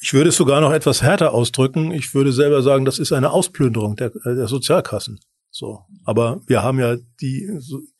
[0.00, 1.92] Ich würde es sogar noch etwas härter ausdrücken.
[1.92, 5.20] Ich würde selber sagen, das ist eine Ausplünderung der, äh, der Sozialkassen.
[5.54, 5.80] So.
[6.06, 7.46] Aber wir haben ja die,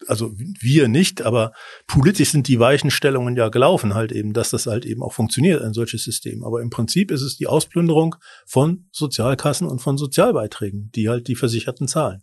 [0.06, 1.52] also wir nicht, aber
[1.86, 5.74] politisch sind die Weichenstellungen ja gelaufen halt eben, dass das halt eben auch funktioniert, ein
[5.74, 6.44] solches System.
[6.44, 11.36] Aber im Prinzip ist es die Ausplünderung von Sozialkassen und von Sozialbeiträgen, die halt die
[11.36, 12.22] Versicherten zahlen.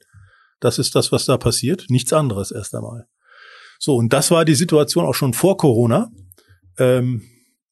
[0.60, 1.86] Das ist das, was da passiert.
[1.90, 3.08] Nichts anderes erst einmal.
[3.78, 6.10] So, und das war die Situation auch schon vor Corona.
[6.80, 7.22] Ähm,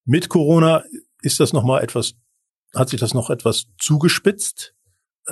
[0.05, 0.83] mit Corona
[1.23, 2.13] ist das nochmal etwas,
[2.75, 4.75] hat sich das noch etwas zugespitzt.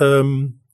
[0.00, 0.65] Ähm,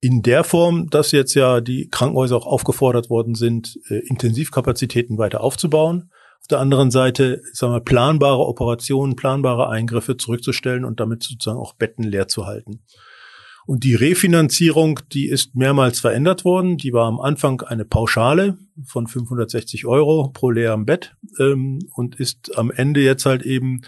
[0.00, 5.40] in der Form, dass jetzt ja die Krankenhäuser auch aufgefordert worden sind, äh, Intensivkapazitäten weiter
[5.40, 6.10] aufzubauen.
[6.40, 11.74] Auf der anderen Seite, sagen wir, planbare Operationen, planbare Eingriffe zurückzustellen und damit sozusagen auch
[11.74, 12.82] Betten leer zu halten.
[13.66, 16.76] Und die Refinanzierung, die ist mehrmals verändert worden.
[16.76, 22.56] Die war am Anfang eine Pauschale von 560 Euro pro leerem Bett ähm, und ist
[22.56, 23.80] am Ende jetzt halt eben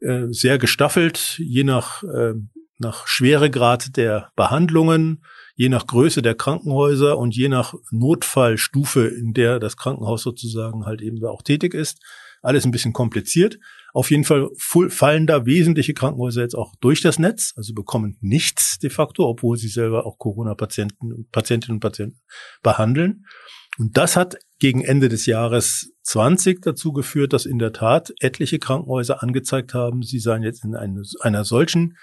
[0.00, 2.34] äh, sehr gestaffelt, je nach, äh,
[2.78, 5.22] nach Schweregrad der Behandlungen,
[5.60, 11.02] je nach Größe der Krankenhäuser und je nach Notfallstufe, in der das Krankenhaus sozusagen halt
[11.02, 11.98] eben auch tätig ist.
[12.40, 13.58] Alles ein bisschen kompliziert.
[13.92, 18.78] Auf jeden Fall fallen da wesentliche Krankenhäuser jetzt auch durch das Netz, also bekommen nichts
[18.78, 22.22] de facto, obwohl sie selber auch Corona-Patienten, Patientinnen und Patienten
[22.62, 23.26] behandeln.
[23.76, 28.60] Und das hat gegen Ende des Jahres 20 dazu geführt, dass in der Tat etliche
[28.60, 31.98] Krankenhäuser angezeigt haben, sie seien jetzt in einer solchen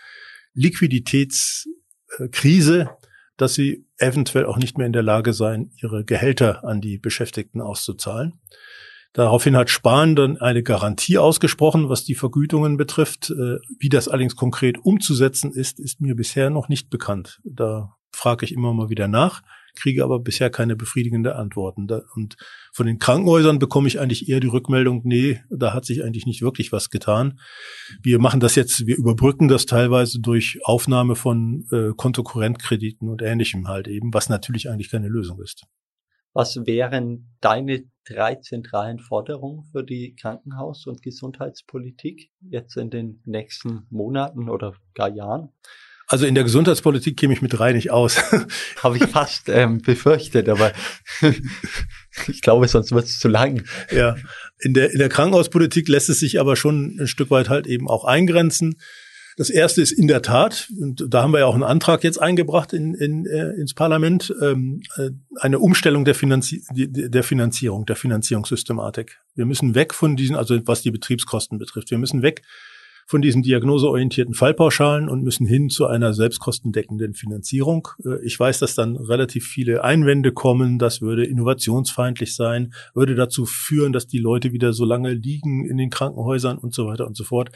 [0.54, 2.92] Liquiditätskrise,
[3.38, 7.62] dass sie eventuell auch nicht mehr in der Lage seien, ihre Gehälter an die Beschäftigten
[7.62, 8.40] auszuzahlen.
[9.14, 13.32] Daraufhin hat Spahn dann eine Garantie ausgesprochen, was die Vergütungen betrifft.
[13.32, 17.40] Äh, wie das allerdings konkret umzusetzen ist, ist mir bisher noch nicht bekannt.
[17.44, 19.42] Da frage ich immer mal wieder nach,
[19.78, 21.88] kriege aber bisher keine befriedigende Antworten.
[22.16, 22.36] Und
[22.74, 26.42] von den Krankenhäusern bekomme ich eigentlich eher die Rückmeldung, nee, da hat sich eigentlich nicht
[26.42, 27.40] wirklich was getan.
[28.02, 33.68] Wir machen das jetzt, wir überbrücken das teilweise durch Aufnahme von äh, Kontokorrentkrediten und ähnlichem
[33.68, 35.66] halt eben, was natürlich eigentlich keine Lösung ist.
[36.34, 43.88] Was wären deine drei zentralen Forderungen für die Krankenhaus- und Gesundheitspolitik jetzt in den nächsten
[43.90, 45.50] Monaten oder gar Jahren?
[46.08, 48.18] Also in der Gesundheitspolitik käme ich mit drei nicht aus.
[48.84, 50.72] Habe ich fast ähm, befürchtet, aber
[52.28, 53.64] ich glaube, sonst wird es zu lang.
[53.92, 54.16] Ja,
[54.60, 57.90] in der, in der Krankenhauspolitik lässt es sich aber schon ein Stück weit halt eben
[57.90, 58.76] auch eingrenzen.
[59.36, 62.20] Das erste ist in der Tat, und da haben wir ja auch einen Antrag jetzt
[62.20, 67.98] eingebracht in, in, äh, ins Parlament, ähm, äh, eine Umstellung der, Finanzi der Finanzierung, der
[67.98, 69.20] Finanzierungssystematik.
[69.36, 72.42] Wir müssen weg von diesen, also was die Betriebskosten betrifft, wir müssen weg
[73.08, 77.88] von diesen diagnoseorientierten Fallpauschalen und müssen hin zu einer selbstkostendeckenden Finanzierung.
[78.06, 83.46] Äh, ich weiß, dass dann relativ viele Einwände kommen, das würde innovationsfeindlich sein, würde dazu
[83.46, 87.16] führen, dass die Leute wieder so lange liegen in den Krankenhäusern und so weiter und
[87.16, 87.50] so fort.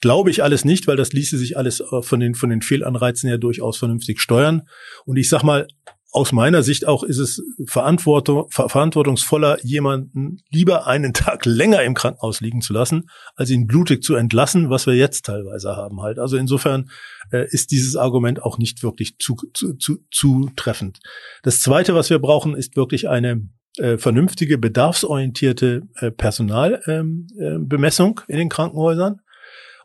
[0.00, 3.30] Glaube ich alles nicht, weil das ließe sich alles äh, von den, von den Fehlanreizen
[3.30, 4.62] ja durchaus vernünftig steuern.
[5.06, 5.68] Und ich sag mal,
[6.10, 12.40] aus meiner Sicht auch ist es Verantwortung, verantwortungsvoller, jemanden lieber einen Tag länger im Krankenhaus
[12.40, 16.18] liegen zu lassen, als ihn blutig zu entlassen, was wir jetzt teilweise haben halt.
[16.18, 16.90] Also insofern
[17.30, 21.00] äh, ist dieses Argument auch nicht wirklich zu, zu, zu, zu treffend.
[21.42, 28.32] Das Zweite, was wir brauchen, ist wirklich eine äh, vernünftige, bedarfsorientierte äh, Personalbemessung ähm, äh,
[28.32, 29.20] in den Krankenhäusern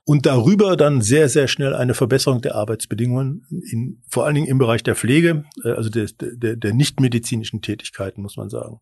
[0.06, 4.58] und darüber dann sehr, sehr schnell eine Verbesserung der Arbeitsbedingungen, in, vor allen Dingen im
[4.58, 8.80] Bereich der Pflege, äh, also der, der, der nichtmedizinischen Tätigkeiten, muss man sagen.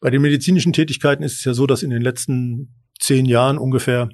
[0.00, 4.10] Bei den medizinischen Tätigkeiten ist es ja so, dass in den letzten zehn Jahren ungefähr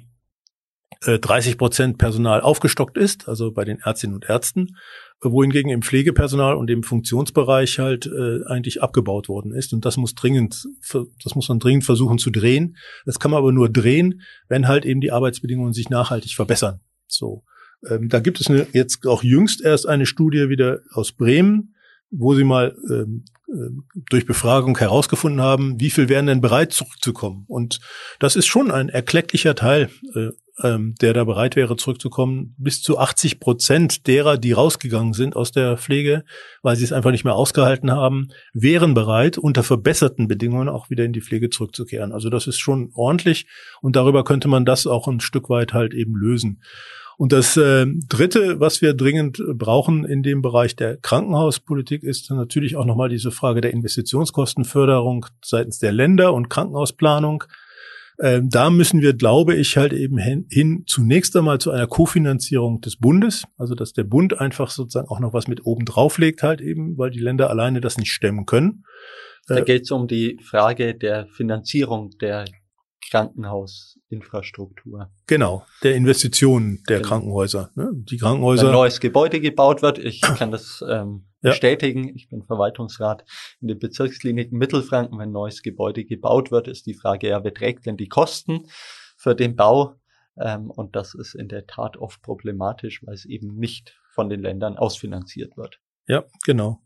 [1.01, 4.75] 30 äh, Prozent Personal aufgestockt ist, also bei den Ärztinnen und Ärzten
[5.21, 9.73] wohingegen im Pflegepersonal und im Funktionsbereich halt äh, eigentlich abgebaut worden ist.
[9.73, 10.65] Und das muss dringend,
[11.23, 12.77] das muss man dringend versuchen zu drehen.
[13.05, 16.79] Das kann man aber nur drehen, wenn halt eben die Arbeitsbedingungen sich nachhaltig verbessern.
[17.07, 17.43] So.
[17.89, 21.75] Ähm, da gibt es eine, jetzt auch jüngst erst eine Studie wieder aus Bremen,
[22.11, 23.69] wo sie mal ähm, äh,
[24.09, 27.45] durch Befragung herausgefunden haben, wie viel wären denn bereit zurückzukommen.
[27.47, 27.79] Und
[28.19, 30.29] das ist schon ein erklecklicher Teil äh,
[30.63, 32.55] ähm, der da bereit wäre, zurückzukommen.
[32.57, 36.23] Bis zu 80 Prozent derer, die rausgegangen sind aus der Pflege,
[36.61, 41.05] weil sie es einfach nicht mehr ausgehalten haben, wären bereit, unter verbesserten Bedingungen auch wieder
[41.05, 42.11] in die Pflege zurückzukehren.
[42.11, 43.47] Also das ist schon ordentlich
[43.81, 46.61] und darüber könnte man das auch ein Stück weit halt eben lösen.
[47.19, 52.77] Und das äh, Dritte, was wir dringend brauchen in dem Bereich der Krankenhauspolitik, ist natürlich
[52.77, 57.43] auch nochmal diese Frage der Investitionskostenförderung seitens der Länder und Krankenhausplanung.
[58.21, 62.81] Ähm, da müssen wir, glaube ich, halt eben hin, hin zunächst einmal zu einer Kofinanzierung
[62.81, 66.43] des Bundes, also dass der Bund einfach sozusagen auch noch was mit oben drauf legt
[66.43, 68.83] halt eben, weil die Länder alleine das nicht stemmen können.
[69.47, 72.45] Da äh, geht es um die Frage der Finanzierung der
[73.09, 75.11] Krankenhausinfrastruktur.
[75.27, 77.09] Genau, der Investitionen der genau.
[77.09, 77.71] Krankenhäuser.
[77.75, 77.91] Ne?
[77.93, 78.63] Die Krankenhäuser.
[78.63, 81.51] Wenn ein neues Gebäude gebaut wird, ich kann das ähm, ja.
[81.51, 82.15] bestätigen.
[82.15, 83.25] Ich bin Verwaltungsrat
[83.61, 85.17] in den Bezirkskliniken Mittelfranken.
[85.17, 88.67] Wenn ein neues Gebäude gebaut wird, ist die Frage ja, wer trägt denn die Kosten
[89.17, 89.95] für den Bau?
[90.39, 94.41] Ähm, und das ist in der Tat oft problematisch, weil es eben nicht von den
[94.41, 95.79] Ländern ausfinanziert wird.
[96.09, 96.81] Ja, genau.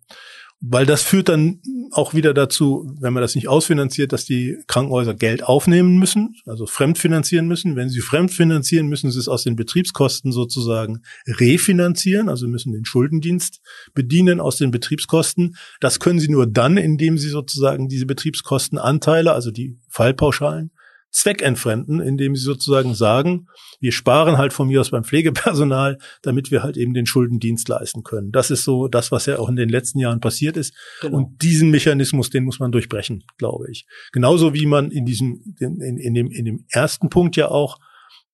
[0.66, 1.62] Weil das führt dann
[1.92, 6.66] auch wieder dazu, wenn man das nicht ausfinanziert, dass die Krankenhäuser Geld aufnehmen müssen, also
[6.66, 7.76] fremdfinanzieren müssen.
[7.76, 13.62] Wenn sie fremdfinanzieren, müssen sie es aus den Betriebskosten sozusagen refinanzieren, also müssen den Schuldendienst
[13.94, 15.56] bedienen aus den Betriebskosten.
[15.82, 20.72] Das können sie nur dann, indem sie sozusagen diese Betriebskostenanteile, also die Fallpauschalen,
[21.14, 23.48] zweckentfremden, indem sie sozusagen sagen,
[23.80, 28.04] wir sparen halt von mir aus beim Pflegepersonal, damit wir halt eben den Schuldendienst leisten
[28.04, 28.32] können.
[28.32, 30.74] Das ist so das, was ja auch in den letzten Jahren passiert ist.
[31.02, 31.18] Genau.
[31.18, 33.86] Und diesen Mechanismus, den muss man durchbrechen, glaube ich.
[34.12, 37.78] Genauso wie man in diesem, in, in, dem, in dem ersten Punkt ja auch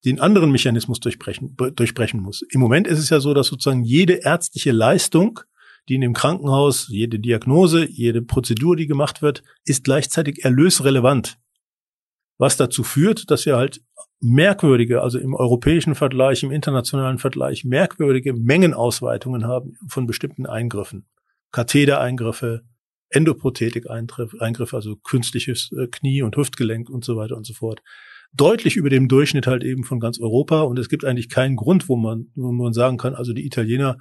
[0.05, 2.41] den anderen Mechanismus durchbrechen, durchbrechen muss.
[2.49, 5.41] Im Moment ist es ja so, dass sozusagen jede ärztliche Leistung,
[5.89, 11.37] die in dem Krankenhaus, jede Diagnose, jede Prozedur, die gemacht wird, ist gleichzeitig erlösrelevant
[12.39, 13.81] was dazu führt, dass wir halt
[14.21, 21.05] merkwürdige, also im europäischen Vergleich, im internationalen Vergleich, merkwürdige Mengenausweitungen haben von bestimmten Eingriffen.
[21.51, 22.61] Kathetereingriffe,
[23.09, 27.81] Endoprothetik-Eingriffe, also künstliches äh, Knie- und Hüftgelenk und so weiter und so fort.
[28.33, 30.61] Deutlich über dem Durchschnitt halt eben von ganz Europa.
[30.61, 33.97] Und es gibt eigentlich keinen Grund, wo man, wo man sagen kann, also die Italiener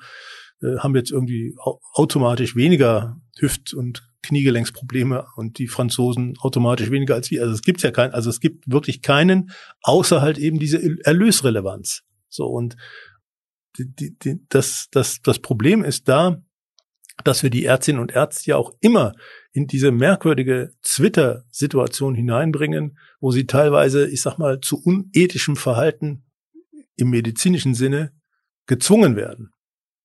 [0.63, 1.55] äh, haben jetzt irgendwie
[1.95, 7.43] automatisch weniger Hüft- und Kniegelenksprobleme und die Franzosen automatisch weniger als wir.
[7.43, 9.51] Also es gibt ja keinen, also es gibt wirklich keinen,
[9.83, 12.03] außer halt eben diese Erlösrelevanz.
[12.29, 12.77] So und
[13.79, 16.43] die, die, die, das, das, das Problem ist da,
[17.25, 19.15] dass wir die Ärztinnen und Ärzte ja auch immer
[19.53, 26.25] in diese merkwürdige Twitter-Situation hineinbringen, wo sie teilweise, ich sag mal, zu unethischem Verhalten
[26.97, 28.13] im medizinischen Sinne
[28.67, 29.53] gezwungen werden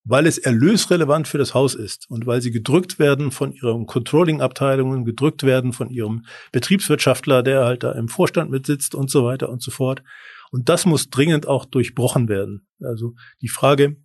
[0.05, 5.05] weil es erlösrelevant für das Haus ist und weil sie gedrückt werden von ihren Controlling-Abteilungen,
[5.05, 9.61] gedrückt werden von ihrem Betriebswirtschaftler, der halt da im Vorstand mitsitzt und so weiter und
[9.61, 10.03] so fort.
[10.51, 12.67] Und das muss dringend auch durchbrochen werden.
[12.81, 13.97] Also die Frage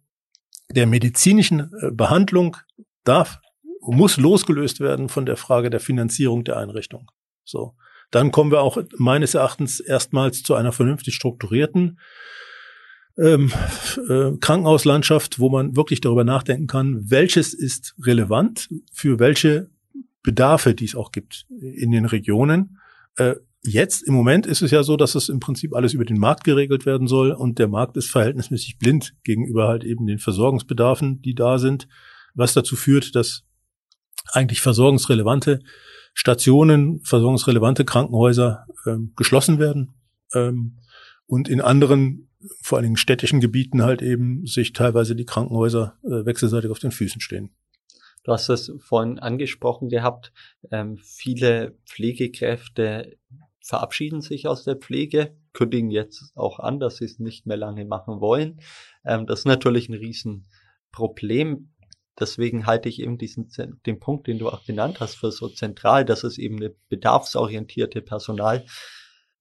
[0.71, 2.57] der medizinischen äh, Behandlung
[3.05, 3.41] darf,
[3.81, 7.11] muss losgelöst werden von der Frage der Finanzierung der Einrichtung.
[7.45, 7.75] So.
[8.11, 11.99] Dann kommen wir auch meines Erachtens erstmals zu einer vernünftig strukturierten
[13.19, 13.53] ähm,
[14.09, 19.71] äh, Krankenhauslandschaft, wo man wirklich darüber nachdenken kann, welches ist relevant für welche
[20.23, 22.79] Bedarfe, die es auch gibt in den Regionen.
[23.17, 26.19] Äh, jetzt im Moment ist es ja so, dass es im Prinzip alles über den
[26.19, 31.21] Markt geregelt werden soll und der Markt ist verhältnismäßig blind gegenüber halt eben den Versorgungsbedarfen,
[31.23, 31.89] die da sind,
[32.35, 33.45] was dazu führt, dass
[34.33, 35.61] eigentlich versorgungsrelevante
[36.15, 39.95] Stationen, versorgungsrelevante Krankenhäuser ähm, geschlossen werden
[40.35, 40.79] ähm,
[41.27, 42.28] und in anderen
[42.63, 46.93] vor allen Dingen städtischen Gebieten halt eben sich teilweise die Krankenhäuser äh, wechselseitig auf den
[46.93, 47.51] Füßen stehen.
[48.25, 50.33] Du hast es vorhin angesprochen gehabt,
[50.71, 53.17] ähm, viele Pflegekräfte
[53.69, 57.85] verabschieden sich aus der Pflege, kündigen jetzt auch an, dass sie es nicht mehr lange
[57.85, 58.61] machen wollen.
[59.05, 61.71] Ähm, das ist natürlich ein Riesenproblem.
[62.19, 63.49] Deswegen halte ich eben diesen,
[63.87, 68.03] den Punkt, den du auch genannt hast, für so zentral, dass es eben eine bedarfsorientierte
[68.03, 68.65] Personal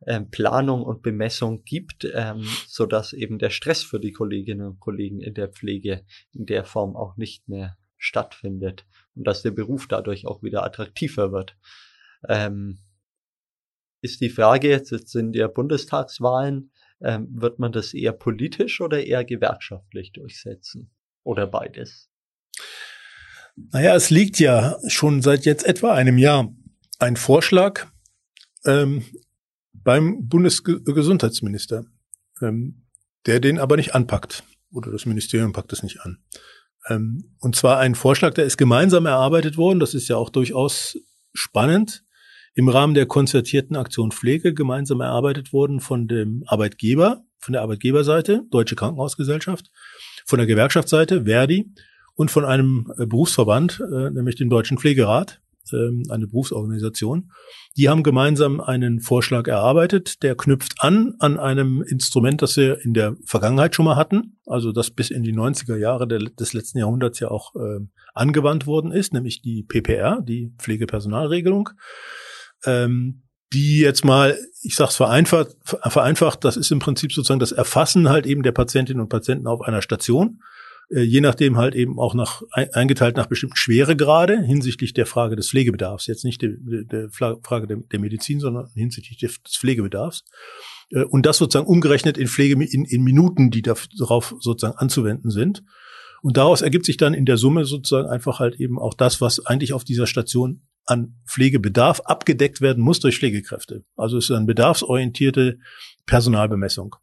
[0.06, 4.80] ähm, Planung und Bemessung gibt, ähm, so dass eben der Stress für die Kolleginnen und
[4.80, 8.86] Kollegen in der Pflege in der Form auch nicht mehr stattfindet
[9.16, 11.58] und dass der Beruf dadurch auch wieder attraktiver wird.
[12.28, 12.80] Ähm,
[14.02, 16.72] ist die Frage jetzt, jetzt in der Bundestagswahlen,
[17.02, 20.92] ähm, wird man das eher politisch oder eher gewerkschaftlich durchsetzen?
[21.24, 22.10] Oder beides?
[23.56, 26.54] Naja, es liegt ja schon seit jetzt etwa einem Jahr
[27.00, 27.88] ein Vorschlag
[28.66, 29.04] ähm,
[29.84, 31.86] beim Bundesgesundheitsminister,
[32.42, 32.86] ähm,
[33.26, 34.44] der den aber nicht anpackt.
[34.72, 36.20] Oder das Ministerium packt es nicht an.
[36.88, 39.80] Ähm, und zwar ein Vorschlag, der ist gemeinsam erarbeitet worden.
[39.80, 40.98] Das ist ja auch durchaus
[41.34, 42.04] spannend.
[42.54, 48.46] Im Rahmen der konzertierten Aktion Pflege gemeinsam erarbeitet worden von dem Arbeitgeber, von der Arbeitgeberseite,
[48.50, 49.70] Deutsche Krankenhausgesellschaft,
[50.26, 51.72] von der Gewerkschaftsseite, Verdi,
[52.16, 55.40] und von einem äh, Berufsverband, äh, nämlich dem Deutschen Pflegerat,
[55.74, 57.32] ähm, eine Berufsorganisation.
[57.76, 62.94] Die haben gemeinsam einen Vorschlag erarbeitet, der knüpft an an einem Instrument, das wir in
[62.94, 67.20] der Vergangenheit schon mal hatten, also das bis in die 90er Jahre des letzten Jahrhunderts
[67.20, 67.80] ja auch äh,
[68.14, 71.70] angewandt worden ist, nämlich die PPR, die Pflegepersonalregelung.
[72.66, 78.10] Ähm, die jetzt mal, ich sag's vereinfacht, vereinfacht, das ist im Prinzip sozusagen das Erfassen
[78.10, 80.42] halt eben der Patientinnen und Patienten auf einer Station
[80.90, 86.08] je nachdem halt eben auch nach eingeteilt nach bestimmten Schweregrade hinsichtlich der Frage des Pflegebedarfs.
[86.08, 90.24] Jetzt nicht der, der Frage der, der, Medizin, sondern hinsichtlich des Pflegebedarfs.
[90.92, 95.64] Äh, und das sozusagen umgerechnet in Pflege in, in Minuten, die darauf sozusagen anzuwenden sind.
[96.22, 99.46] Und daraus ergibt sich dann in der Summe sozusagen einfach halt eben auch das, was
[99.46, 103.84] eigentlich auf dieser Station an Pflegebedarf abgedeckt werden muss durch Pflegekräfte.
[103.98, 105.60] Also es ist eine bedarfsorientierte
[106.06, 106.96] Personalbemessung.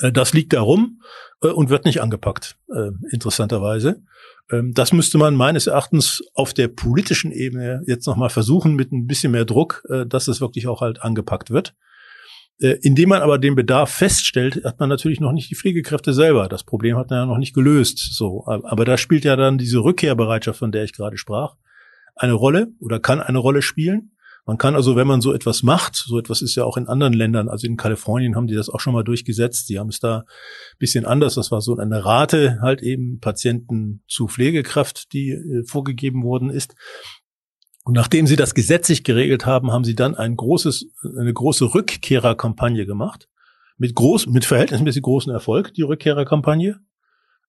[0.00, 1.00] Äh, das liegt da rum
[1.42, 4.02] äh, und wird nicht angepackt, äh, interessanterweise.
[4.50, 9.06] Ähm, das müsste man meines Erachtens auf der politischen Ebene jetzt nochmal versuchen mit ein
[9.06, 11.74] bisschen mehr Druck, dass es wirklich auch halt angepackt wird.
[12.60, 16.48] Indem man aber den Bedarf feststellt, hat man natürlich noch nicht die Pflegekräfte selber.
[16.48, 17.98] Das Problem hat man ja noch nicht gelöst.
[17.98, 21.54] So, aber da spielt ja dann diese Rückkehrbereitschaft, von der ich gerade sprach,
[22.16, 24.10] eine Rolle oder kann eine Rolle spielen.
[24.48, 27.12] Man kann also, wenn man so etwas macht, so etwas ist ja auch in anderen
[27.12, 30.20] Ländern, also in Kalifornien haben die das auch schon mal durchgesetzt, die haben es da
[30.20, 35.64] ein bisschen anders, das war so eine Rate halt eben Patienten zu Pflegekraft, die äh,
[35.66, 36.76] vorgegeben worden ist.
[37.84, 42.86] Und nachdem sie das gesetzlich geregelt haben, haben sie dann ein großes, eine große Rückkehrerkampagne
[42.86, 43.28] gemacht.
[43.76, 46.80] Mit groß, mit verhältnismäßig großem Erfolg, die Rückkehrerkampagne.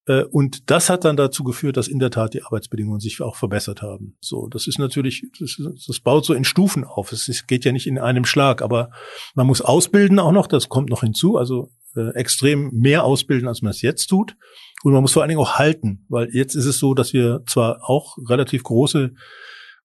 [0.05, 3.35] Äh, und das hat dann dazu geführt, dass in der Tat die Arbeitsbedingungen sich auch
[3.35, 4.17] verbessert haben.
[4.21, 7.11] So, das ist natürlich, das, das baut so in Stufen auf.
[7.11, 8.91] Es geht ja nicht in einem Schlag, aber
[9.35, 13.61] man muss ausbilden auch noch, das kommt noch hinzu, also äh, extrem mehr ausbilden, als
[13.61, 14.35] man es jetzt tut.
[14.83, 17.43] Und man muss vor allen Dingen auch halten, weil jetzt ist es so, dass wir
[17.47, 19.13] zwar auch relativ große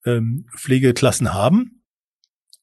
[0.05, 1.84] ähm, Pflegeklassen haben,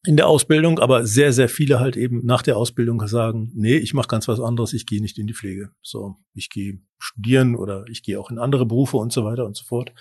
[0.04, 3.93] in der Ausbildung, aber sehr, sehr viele halt eben nach der Ausbildung sagen, nee, ich
[3.93, 5.70] mache ganz was anderes, ich gehe nicht in die Pflege.
[5.84, 9.56] So, ich gehe studieren oder ich gehe auch in andere Berufe und so weiter und
[9.56, 9.93] so fort.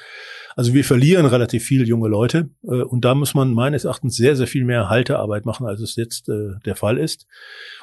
[0.57, 4.37] Also wir verlieren relativ viel junge Leute äh, und da muss man meines Erachtens sehr,
[4.37, 7.27] sehr viel mehr Haltearbeit machen, als es jetzt äh, der Fall ist.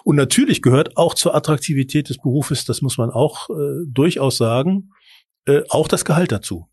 [0.03, 4.89] Und natürlich gehört auch zur Attraktivität des Berufes, das muss man auch äh, durchaus sagen,
[5.45, 6.67] äh, auch das Gehalt dazu.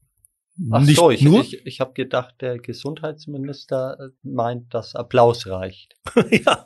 [0.71, 1.41] Ach nicht so, ich, nur?
[1.41, 5.95] ich, ich habe gedacht, der Gesundheitsminister meint, dass Applaus reicht.
[6.31, 6.65] ja.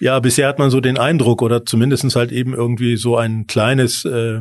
[0.00, 4.04] ja, bisher hat man so den Eindruck oder zumindestens halt eben irgendwie so ein kleines
[4.04, 4.40] äh,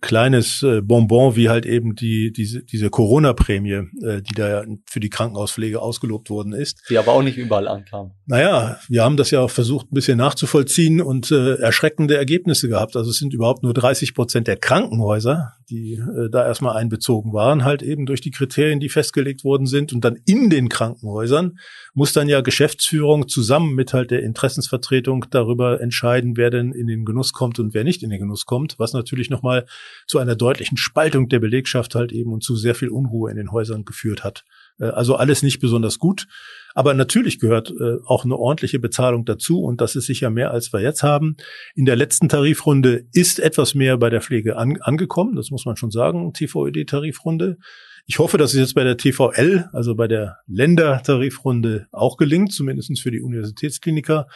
[0.00, 5.10] kleines äh, Bonbon wie halt eben die diese diese Corona-Prämie, äh, die da für die
[5.10, 6.82] Krankenhauspflege ausgelobt worden ist.
[6.90, 8.12] Die aber auch nicht überall ankam.
[8.26, 12.96] Naja, wir haben das ja auch versucht, ein bisschen nachzuvollziehen und äh, erschreckende Ergebnisse gehabt.
[12.96, 17.64] Also es sind überhaupt nur 30 Prozent der Krankenhäuser, die äh, da erstmal einbezogen waren,
[17.64, 19.92] halt eben durch die Kriterien, die festgelegt worden sind.
[19.92, 21.58] Und dann in den Krankenhäusern
[21.94, 27.04] muss dann ja Geschäftsführung zusammen mit halt der Interessensvertretung darüber entscheiden, wer denn in den
[27.04, 29.64] Genuss kommt und wer nicht in den Genuss kommt, was natürlich nochmal
[30.06, 33.52] zu einer deutlichen Spaltung der Belegschaft halt eben und zu sehr viel Unruhe in den
[33.52, 34.44] Häusern geführt hat.
[34.80, 36.26] Äh, also alles nicht besonders gut.
[36.74, 40.72] Aber natürlich gehört äh, auch eine ordentliche Bezahlung dazu und das ist sicher mehr, als
[40.72, 41.36] wir jetzt haben.
[41.76, 45.76] In der letzten Tarifrunde ist etwas mehr bei der Pflege an, angekommen, das muss man
[45.76, 47.58] schon sagen, TVED-Tarifrunde.
[48.06, 53.00] Ich hoffe, dass es jetzt bei der TVL, also bei der Ländertarifrunde, auch gelingt, zumindest
[53.00, 54.26] für die Universitätskliniker,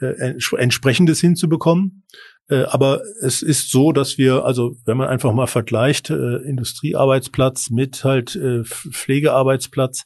[0.00, 2.04] äh, entsprechendes hinzubekommen.
[2.48, 7.68] Äh, aber es ist so, dass wir, also wenn man einfach mal vergleicht, äh, Industriearbeitsplatz
[7.70, 10.04] mit halt äh, Pflegearbeitsplatz,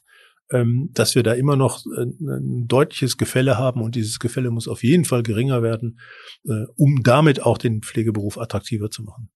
[0.51, 4.67] ähm, dass wir da immer noch äh, ein deutliches Gefälle haben und dieses Gefälle muss
[4.67, 5.99] auf jeden Fall geringer werden,
[6.45, 9.29] äh, um damit auch den Pflegeberuf attraktiver zu machen.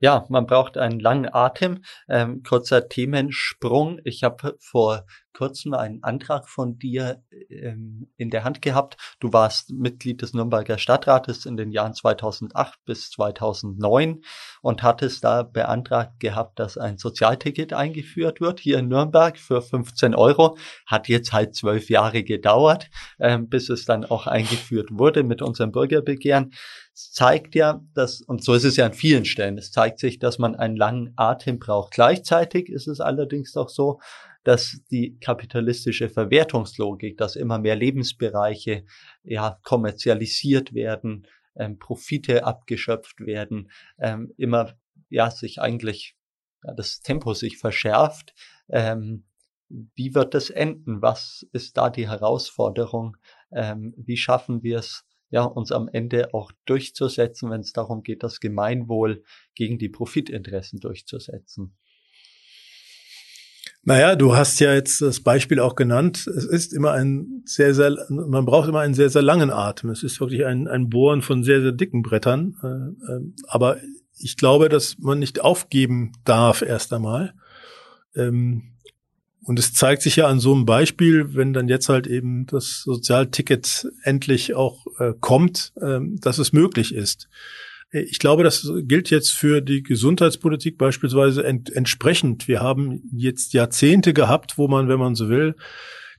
[0.00, 1.82] Ja, man braucht einen langen Atem.
[2.08, 4.00] Ähm, kurzer Themensprung.
[4.04, 8.96] Ich habe vor kurzem einen Antrag von dir ähm, in der Hand gehabt.
[9.20, 14.22] Du warst Mitglied des Nürnberger Stadtrates in den Jahren 2008 bis 2009
[14.62, 20.14] und hattest da beantragt gehabt, dass ein Sozialticket eingeführt wird hier in Nürnberg für 15
[20.14, 20.56] Euro.
[20.86, 22.88] Hat jetzt halt zwölf Jahre gedauert,
[23.20, 26.54] ähm, bis es dann auch eingeführt wurde mit unserem Bürgerbegehren.
[26.94, 30.18] Es zeigt ja, dass, und so ist es ja an vielen Stellen, es zeigt sich,
[30.18, 31.92] dass man einen langen Atem braucht.
[31.92, 34.00] Gleichzeitig ist es allerdings auch so,
[34.46, 38.84] dass die kapitalistische Verwertungslogik, dass immer mehr Lebensbereiche
[39.24, 41.26] ja kommerzialisiert werden,
[41.56, 44.78] ähm, Profite abgeschöpft werden, ähm, immer
[45.10, 46.16] ja sich eigentlich
[46.62, 48.34] ja, das Tempo sich verschärft.
[48.68, 49.24] Ähm,
[49.68, 51.02] wie wird das enden?
[51.02, 53.16] Was ist da die Herausforderung?
[53.50, 58.22] Ähm, wie schaffen wir es, ja, uns am Ende auch durchzusetzen, wenn es darum geht,
[58.22, 59.24] das Gemeinwohl
[59.56, 61.76] gegen die Profitinteressen durchzusetzen?
[63.88, 66.26] Naja, du hast ja jetzt das Beispiel auch genannt.
[66.26, 69.90] Es ist immer ein sehr, sehr, man braucht immer einen sehr, sehr langen Atem.
[69.90, 72.56] Es ist wirklich ein, ein Bohren von sehr, sehr dicken Brettern.
[72.64, 73.76] Äh, äh, aber
[74.18, 77.34] ich glaube, dass man nicht aufgeben darf erst einmal.
[78.16, 78.72] Ähm,
[79.42, 82.82] und es zeigt sich ja an so einem Beispiel, wenn dann jetzt halt eben das
[82.82, 87.28] Sozialticket endlich auch äh, kommt, ähm, dass es möglich ist.
[87.90, 92.48] Ich glaube, das gilt jetzt für die Gesundheitspolitik beispielsweise ent entsprechend.
[92.48, 95.54] Wir haben jetzt Jahrzehnte gehabt, wo man, wenn man so will,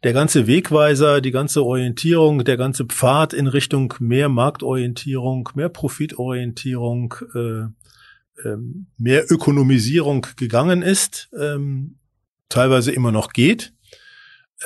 [0.03, 7.15] der ganze Wegweiser, die ganze Orientierung, der ganze Pfad in Richtung mehr Marktorientierung, mehr Profitorientierung,
[7.34, 7.61] äh,
[8.47, 8.57] äh,
[8.97, 11.97] mehr Ökonomisierung gegangen ist, ähm,
[12.49, 13.74] teilweise immer noch geht.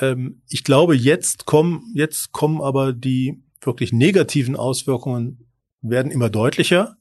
[0.00, 5.51] Ähm, ich glaube, jetzt kommen, jetzt kommen aber die wirklich negativen Auswirkungen
[5.82, 6.96] werden immer deutlicher.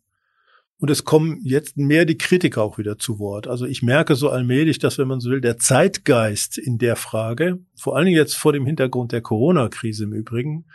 [0.78, 3.48] Und es kommen jetzt mehr die Kritiker auch wieder zu Wort.
[3.48, 7.60] Also ich merke so allmählich, dass, wenn man so will, der Zeitgeist in der Frage,
[7.76, 10.66] vor allen Dingen jetzt vor dem Hintergrund der Corona-Krise im Übrigen,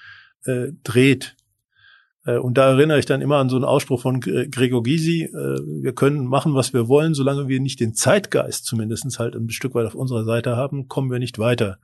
[0.44, 1.34] äh, dreht.
[2.24, 5.32] Äh, und da erinnere ich dann immer an so einen Ausspruch von Gregor Gysi, äh,
[5.32, 9.74] wir können machen, was wir wollen, solange wir nicht den Zeitgeist zumindestens halt ein Stück
[9.74, 11.78] weit auf unserer Seite haben, kommen wir nicht weiter.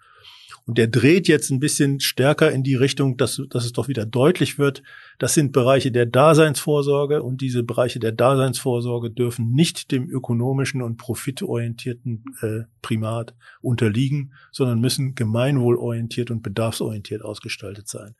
[0.65, 4.07] Und der dreht jetzt ein bisschen stärker in die Richtung, dass, dass es doch wieder
[4.07, 4.83] deutlich wird,
[5.19, 10.99] das sind Bereiche der Daseinsvorsorge und diese Bereiche der Daseinsvorsorge dürfen nicht dem ökonomischen und
[10.99, 18.15] profitorientierten äh, Primat unterliegen, sondern müssen gemeinwohlorientiert und bedarfsorientiert ausgestaltet sein.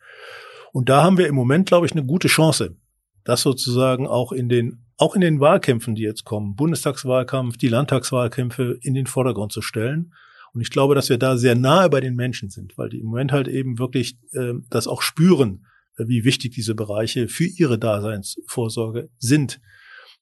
[0.73, 2.77] Und da haben wir im Moment, glaube ich, eine gute Chance,
[3.25, 8.79] das sozusagen auch in den auch in den Wahlkämpfen, die jetzt kommen, Bundestagswahlkampf, die Landtagswahlkämpfe
[8.83, 10.13] in den Vordergrund zu stellen
[10.55, 13.07] und ich glaube, dass wir da sehr nahe bei den Menschen sind, weil die im
[13.07, 17.79] Moment halt eben wirklich äh, das auch spüren, äh, wie wichtig diese Bereiche für ihre
[17.79, 19.61] Daseinsvorsorge sind.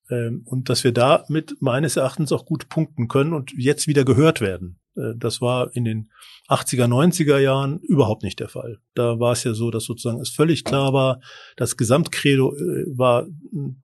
[0.08, 4.40] Ähm, und dass wir damit meines Erachtens auch gut punkten können und jetzt wieder gehört
[4.40, 4.80] werden.
[4.96, 6.10] Äh, das war in den
[6.48, 8.78] 80er, 90er Jahren überhaupt nicht der Fall.
[8.94, 11.20] Da war es ja so, dass sozusagen es völlig klar war,
[11.56, 13.26] das Gesamtcredo äh, war,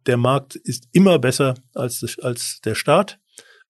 [0.06, 3.18] der Markt ist immer besser als, als der Staat.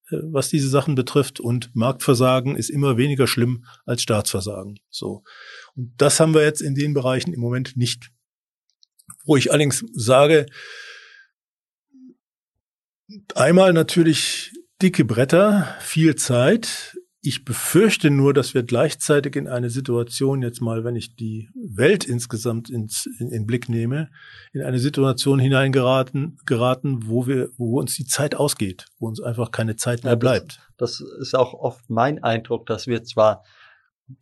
[0.09, 1.39] Was diese Sachen betrifft.
[1.39, 4.79] Und Marktversagen ist immer weniger schlimm als Staatsversagen.
[4.89, 5.23] So.
[5.75, 8.11] Und das haben wir jetzt in den Bereichen im Moment nicht.
[9.25, 10.45] Wo ich allerdings sage,
[13.35, 20.41] einmal natürlich dicke Bretter, viel Zeit, ich befürchte nur, dass wir gleichzeitig in eine Situation
[20.41, 24.09] jetzt mal, wenn ich die Welt insgesamt ins, in, in Blick nehme,
[24.53, 29.51] in eine Situation hineingeraten, geraten, wo wir, wo uns die Zeit ausgeht, wo uns einfach
[29.51, 30.61] keine Zeit mehr bleibt.
[30.77, 33.43] Das, das ist auch oft mein Eindruck, dass wir zwar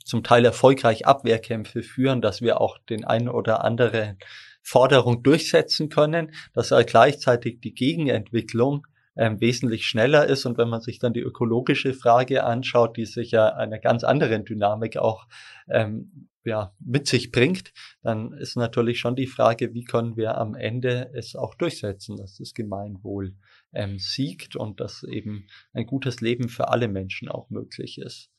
[0.04, 4.18] zum Teil erfolgreich Abwehrkämpfe führen, dass wir auch den einen oder anderen
[4.64, 10.46] Forderung durchsetzen können, dass aber gleichzeitig die Gegenentwicklung ähm, wesentlich schneller ist.
[10.46, 14.46] Und wenn man sich dann die ökologische Frage anschaut, die sich ja einer ganz anderen
[14.46, 15.28] Dynamik auch
[15.70, 20.54] ähm, ja, mit sich bringt, dann ist natürlich schon die Frage, wie können wir am
[20.54, 23.36] Ende es auch durchsetzen, dass das Gemeinwohl
[23.74, 28.30] ähm, siegt und dass eben ein gutes Leben für alle Menschen auch möglich ist.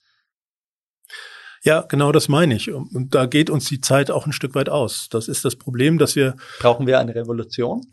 [1.62, 2.70] Ja, genau das meine ich.
[2.70, 5.09] Und da geht uns die Zeit auch ein Stück weit aus.
[5.09, 6.37] Das ist das Problem, dass wir.
[6.61, 7.81] Brauchen wir eine Revolution?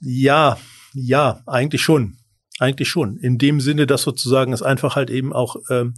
[0.00, 0.58] Ja,
[0.94, 2.18] ja, eigentlich schon.
[2.58, 3.16] Eigentlich schon.
[3.18, 5.94] In dem Sinne, dass sozusagen es einfach halt eben auch, ähm,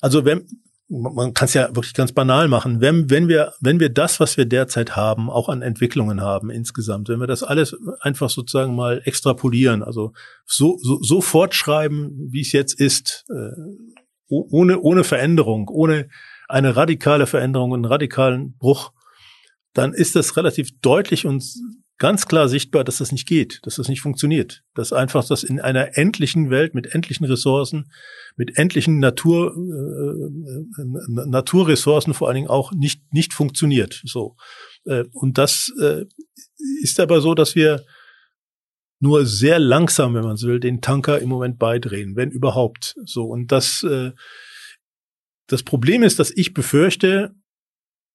[0.00, 0.46] also wenn,
[0.88, 4.36] man kann es ja wirklich ganz banal machen, wenn, wenn wir, wenn wir das, was
[4.36, 9.00] wir derzeit haben, auch an Entwicklungen haben insgesamt, wenn wir das alles einfach sozusagen mal
[9.04, 10.12] extrapolieren, also
[10.44, 13.50] so, so, so fortschreiben, wie es jetzt ist, äh,
[14.28, 16.08] ohne, ohne Veränderung, ohne
[16.48, 18.92] eine radikale Veränderung, einen radikalen Bruch,
[19.72, 21.44] dann ist das relativ deutlich und
[21.98, 24.62] ganz klar sichtbar, dass das nicht geht, dass das nicht funktioniert.
[24.74, 27.90] Dass einfach das in einer endlichen Welt mit endlichen Ressourcen,
[28.36, 34.02] mit endlichen Natur, äh, äh, Naturressourcen vor allen Dingen auch nicht, nicht funktioniert.
[34.04, 34.36] So.
[34.84, 36.04] Äh, und das äh,
[36.82, 37.84] ist aber so, dass wir
[39.00, 42.96] nur sehr langsam, wenn man so will, den Tanker im Moment beidrehen, wenn überhaupt.
[43.04, 43.24] So.
[43.24, 44.12] Und das, äh,
[45.46, 47.34] das Problem ist, dass ich befürchte,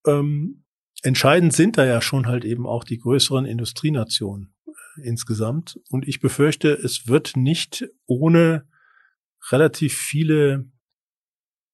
[0.06, 0.64] ähm,
[1.02, 5.80] Entscheidend sind da ja schon halt eben auch die größeren Industrienationen äh, insgesamt.
[5.90, 8.68] Und ich befürchte, es wird nicht ohne
[9.52, 10.66] relativ viele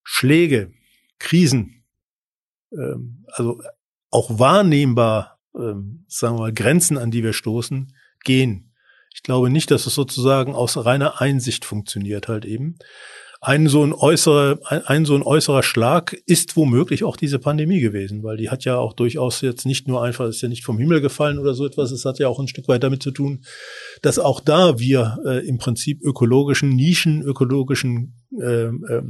[0.03, 0.71] Schläge,
[1.17, 1.83] Krisen,
[2.71, 3.61] ähm, also
[4.11, 8.73] auch wahrnehmbar, ähm, sagen wir mal, Grenzen, an die wir stoßen, gehen.
[9.13, 12.77] Ich glaube nicht, dass es sozusagen aus reiner Einsicht funktioniert halt eben
[13.45, 18.23] ein so ein äußerer, ein, so ein äußerer Schlag ist womöglich auch diese Pandemie gewesen,
[18.23, 20.99] weil die hat ja auch durchaus jetzt nicht nur einfach, ist ja nicht vom Himmel
[20.99, 23.43] gefallen oder so etwas, es hat ja auch ein Stück weit damit zu tun,
[24.01, 29.03] dass auch da wir äh, im Prinzip ökologischen Nischen, ökologischen äh, äh,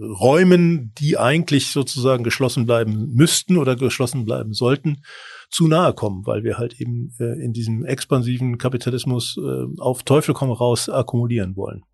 [0.00, 5.04] Räumen, die eigentlich sozusagen geschlossen bleiben müssten oder geschlossen bleiben sollten,
[5.48, 10.34] zu nahe kommen, weil wir halt eben äh, in diesem expansiven Kapitalismus äh, auf Teufel
[10.34, 11.84] komm raus akkumulieren wollen.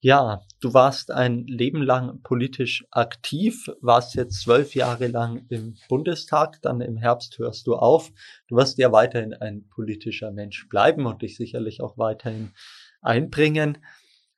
[0.00, 6.62] Ja, du warst ein Leben lang politisch aktiv, warst jetzt zwölf Jahre lang im Bundestag,
[6.62, 8.12] dann im Herbst hörst du auf.
[8.46, 12.52] Du wirst ja weiterhin ein politischer Mensch bleiben und dich sicherlich auch weiterhin
[13.00, 13.78] einbringen.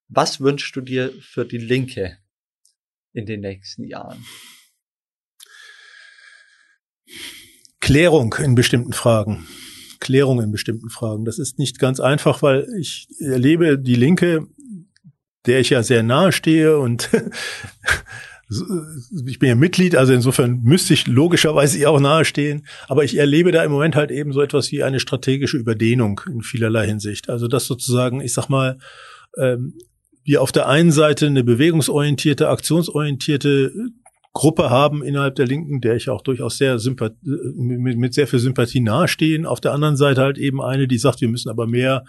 [0.08, 2.16] Was wünschst du dir für die Linke
[3.12, 4.24] in den nächsten Jahren?
[7.80, 9.46] Klärung in bestimmten Fragen.
[10.00, 11.26] Klärung in bestimmten Fragen.
[11.26, 14.48] Das ist nicht ganz einfach, weil ich erlebe die Linke
[15.47, 17.09] der ich ja sehr nahe stehe und
[19.26, 22.66] ich bin ja Mitglied, also insofern müsste ich logischerweise ihr auch nahestehen.
[22.88, 26.43] Aber ich erlebe da im Moment halt eben so etwas wie eine strategische Überdehnung in
[26.43, 27.30] vielerlei Hinsicht.
[27.30, 28.78] Also das sozusagen, ich sag mal,
[29.38, 29.74] ähm,
[30.24, 33.72] wir auf der einen Seite eine bewegungsorientierte, aktionsorientierte
[34.32, 38.38] Gruppe haben innerhalb der Linken, der ich auch durchaus sehr sympath mit, mit sehr viel
[38.38, 39.44] Sympathie nahestehen.
[39.44, 42.04] Auf der anderen Seite halt eben eine, die sagt, wir müssen aber mehr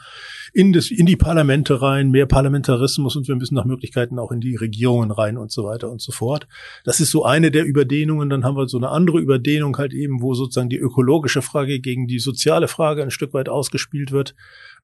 [0.53, 4.39] in, das, in die Parlamente rein, mehr Parlamentarismus und wir müssen nach Möglichkeiten auch in
[4.39, 6.47] die Regierungen rein und so weiter und so fort.
[6.83, 8.29] Das ist so eine der Überdehnungen.
[8.29, 12.05] Dann haben wir so eine andere Überdehnung halt eben, wo sozusagen die ökologische Frage gegen
[12.05, 14.35] die soziale Frage ein Stück weit ausgespielt wird.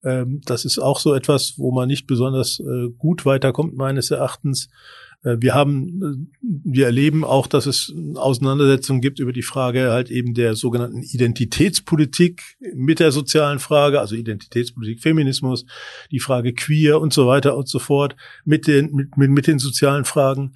[0.03, 4.69] Ähm, das ist auch so etwas, wo man nicht besonders äh, gut weiterkommt, meines Erachtens.
[5.27, 10.09] Äh, wir haben, äh, wir erleben auch, dass es Auseinandersetzungen gibt über die Frage halt
[10.09, 15.65] eben der sogenannten Identitätspolitik mit der sozialen Frage, also Identitätspolitik, Feminismus,
[16.11, 18.15] die Frage queer und so weiter und so fort
[18.45, 20.55] mit den, mit, mit, mit den sozialen Fragen.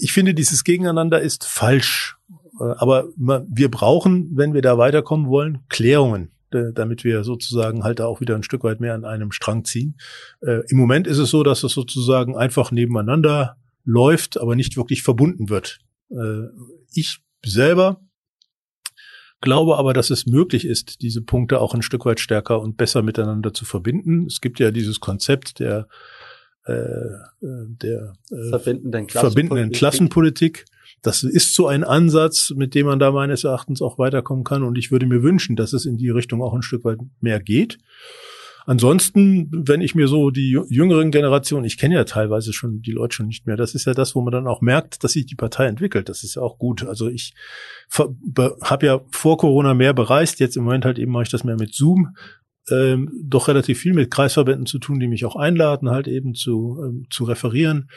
[0.00, 2.16] Ich finde, dieses Gegeneinander ist falsch.
[2.60, 6.32] Äh, aber wir brauchen, wenn wir da weiterkommen wollen, Klärungen
[6.74, 9.98] damit wir sozusagen halt auch wieder ein Stück weit mehr an einem Strang ziehen.
[10.40, 13.56] Im Moment ist es so, dass es sozusagen einfach nebeneinander
[13.86, 15.78] läuft, aber nicht wirklich verbunden wird.
[16.10, 16.48] Äh,
[16.92, 18.02] ich selber
[19.40, 23.02] glaube aber, dass es möglich ist, diese Punkte auch ein Stück weit stärker und besser
[23.02, 24.26] miteinander zu verbinden.
[24.26, 25.88] Es gibt ja dieses Konzept der
[26.64, 26.74] äh,
[27.40, 29.10] der äh, verbindenden, Klassenpolitik.
[29.10, 30.64] verbindenden Klassenpolitik.
[31.02, 34.64] Das ist so ein Ansatz, mit dem man da meines Erachtens auch weiterkommen kann.
[34.64, 37.38] Und ich würde mir wünschen, dass es in die Richtung auch ein Stück weit mehr
[37.38, 37.78] geht.
[38.68, 43.14] Ansonsten, wenn ich mir so die jüngeren Generationen, ich kenne ja teilweise schon die Leute
[43.14, 45.36] schon nicht mehr, das ist ja das, wo man dann auch merkt, dass sich die
[45.36, 46.08] Partei entwickelt.
[46.08, 46.84] Das ist ja auch gut.
[46.84, 47.32] Also ich
[47.92, 51.56] habe ja vor Corona mehr bereist, jetzt im Moment halt eben mache ich das mehr
[51.56, 52.16] mit Zoom.
[52.68, 56.82] Ähm, doch relativ viel mit Kreisverbänden zu tun, die mich auch einladen, halt eben zu,
[56.82, 57.88] ähm, zu referieren.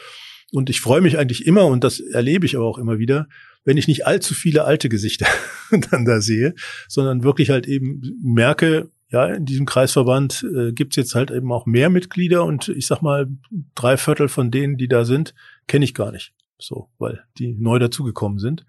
[0.51, 3.27] Und ich freue mich eigentlich immer, und das erlebe ich aber auch immer wieder,
[3.65, 5.25] wenn ich nicht allzu viele alte Gesichter
[5.89, 6.53] dann da sehe,
[6.87, 11.65] sondern wirklich halt eben merke, ja, in diesem Kreisverband äh, gibt's jetzt halt eben auch
[11.65, 13.27] mehr Mitglieder und ich sag mal,
[13.75, 15.33] drei Viertel von denen, die da sind,
[15.67, 16.33] kenne ich gar nicht.
[16.57, 18.65] So, weil die neu dazugekommen sind.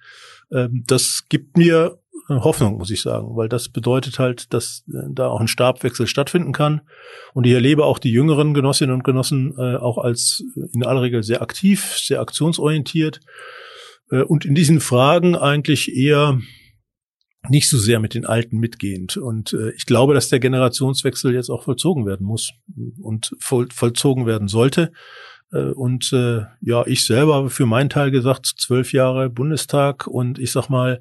[0.53, 5.29] Ähm, das gibt mir Hoffnung, muss ich sagen, weil das bedeutet halt, dass äh, da
[5.29, 6.83] auch ein Stabwechsel stattfinden kann.
[7.35, 11.23] Und ich erlebe auch die jüngeren Genossinnen und Genossen äh, auch als in aller Regel
[11.23, 13.21] sehr aktiv, sehr aktionsorientiert
[14.11, 16.39] äh, und in diesen Fragen eigentlich eher
[17.49, 19.17] nicht so sehr mit den Alten mitgehend.
[19.17, 22.51] Und äh, ich glaube, dass der Generationswechsel jetzt auch vollzogen werden muss
[23.01, 24.93] und voll, vollzogen werden sollte.
[25.53, 30.39] Äh, und äh, ja, ich selber habe für meinen Teil gesagt, zwölf Jahre Bundestag und
[30.39, 31.01] ich sag mal,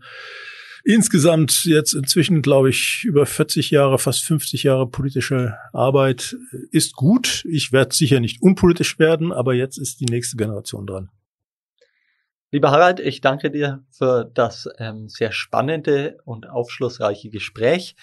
[0.86, 6.38] insgesamt jetzt inzwischen, glaube ich, über 40 Jahre, fast 50 Jahre politische Arbeit
[6.72, 7.46] ist gut.
[7.50, 11.10] Ich werde sicher nicht unpolitisch werden, aber jetzt ist die nächste Generation dran.
[12.52, 17.95] Lieber Harald, ich danke dir für das ähm, sehr spannende und aufschlussreiche Gespräch.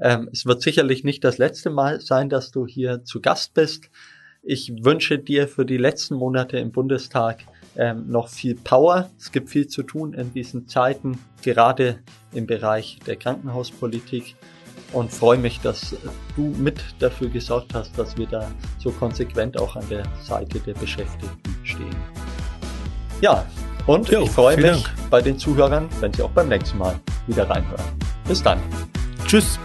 [0.00, 3.90] Ähm, es wird sicherlich nicht das letzte Mal sein, dass du hier zu Gast bist.
[4.42, 7.44] Ich wünsche dir für die letzten Monate im Bundestag
[7.76, 9.08] ähm, noch viel Power.
[9.20, 12.00] Es gibt viel zu tun in diesen Zeiten, gerade
[12.32, 14.34] im Bereich der Krankenhauspolitik.
[14.92, 15.94] Und freue mich, dass
[16.34, 20.74] du mit dafür gesorgt hast, dass wir da so konsequent auch an der Seite der
[20.74, 21.96] Beschäftigten stehen.
[23.20, 23.46] Ja,
[23.86, 25.10] und jo, ich freue mich Dank.
[25.10, 26.94] bei den Zuhörern, wenn sie auch beim nächsten Mal
[27.26, 27.84] wieder reinhören.
[28.26, 28.58] Bis dann.
[29.26, 29.58] Tschüss.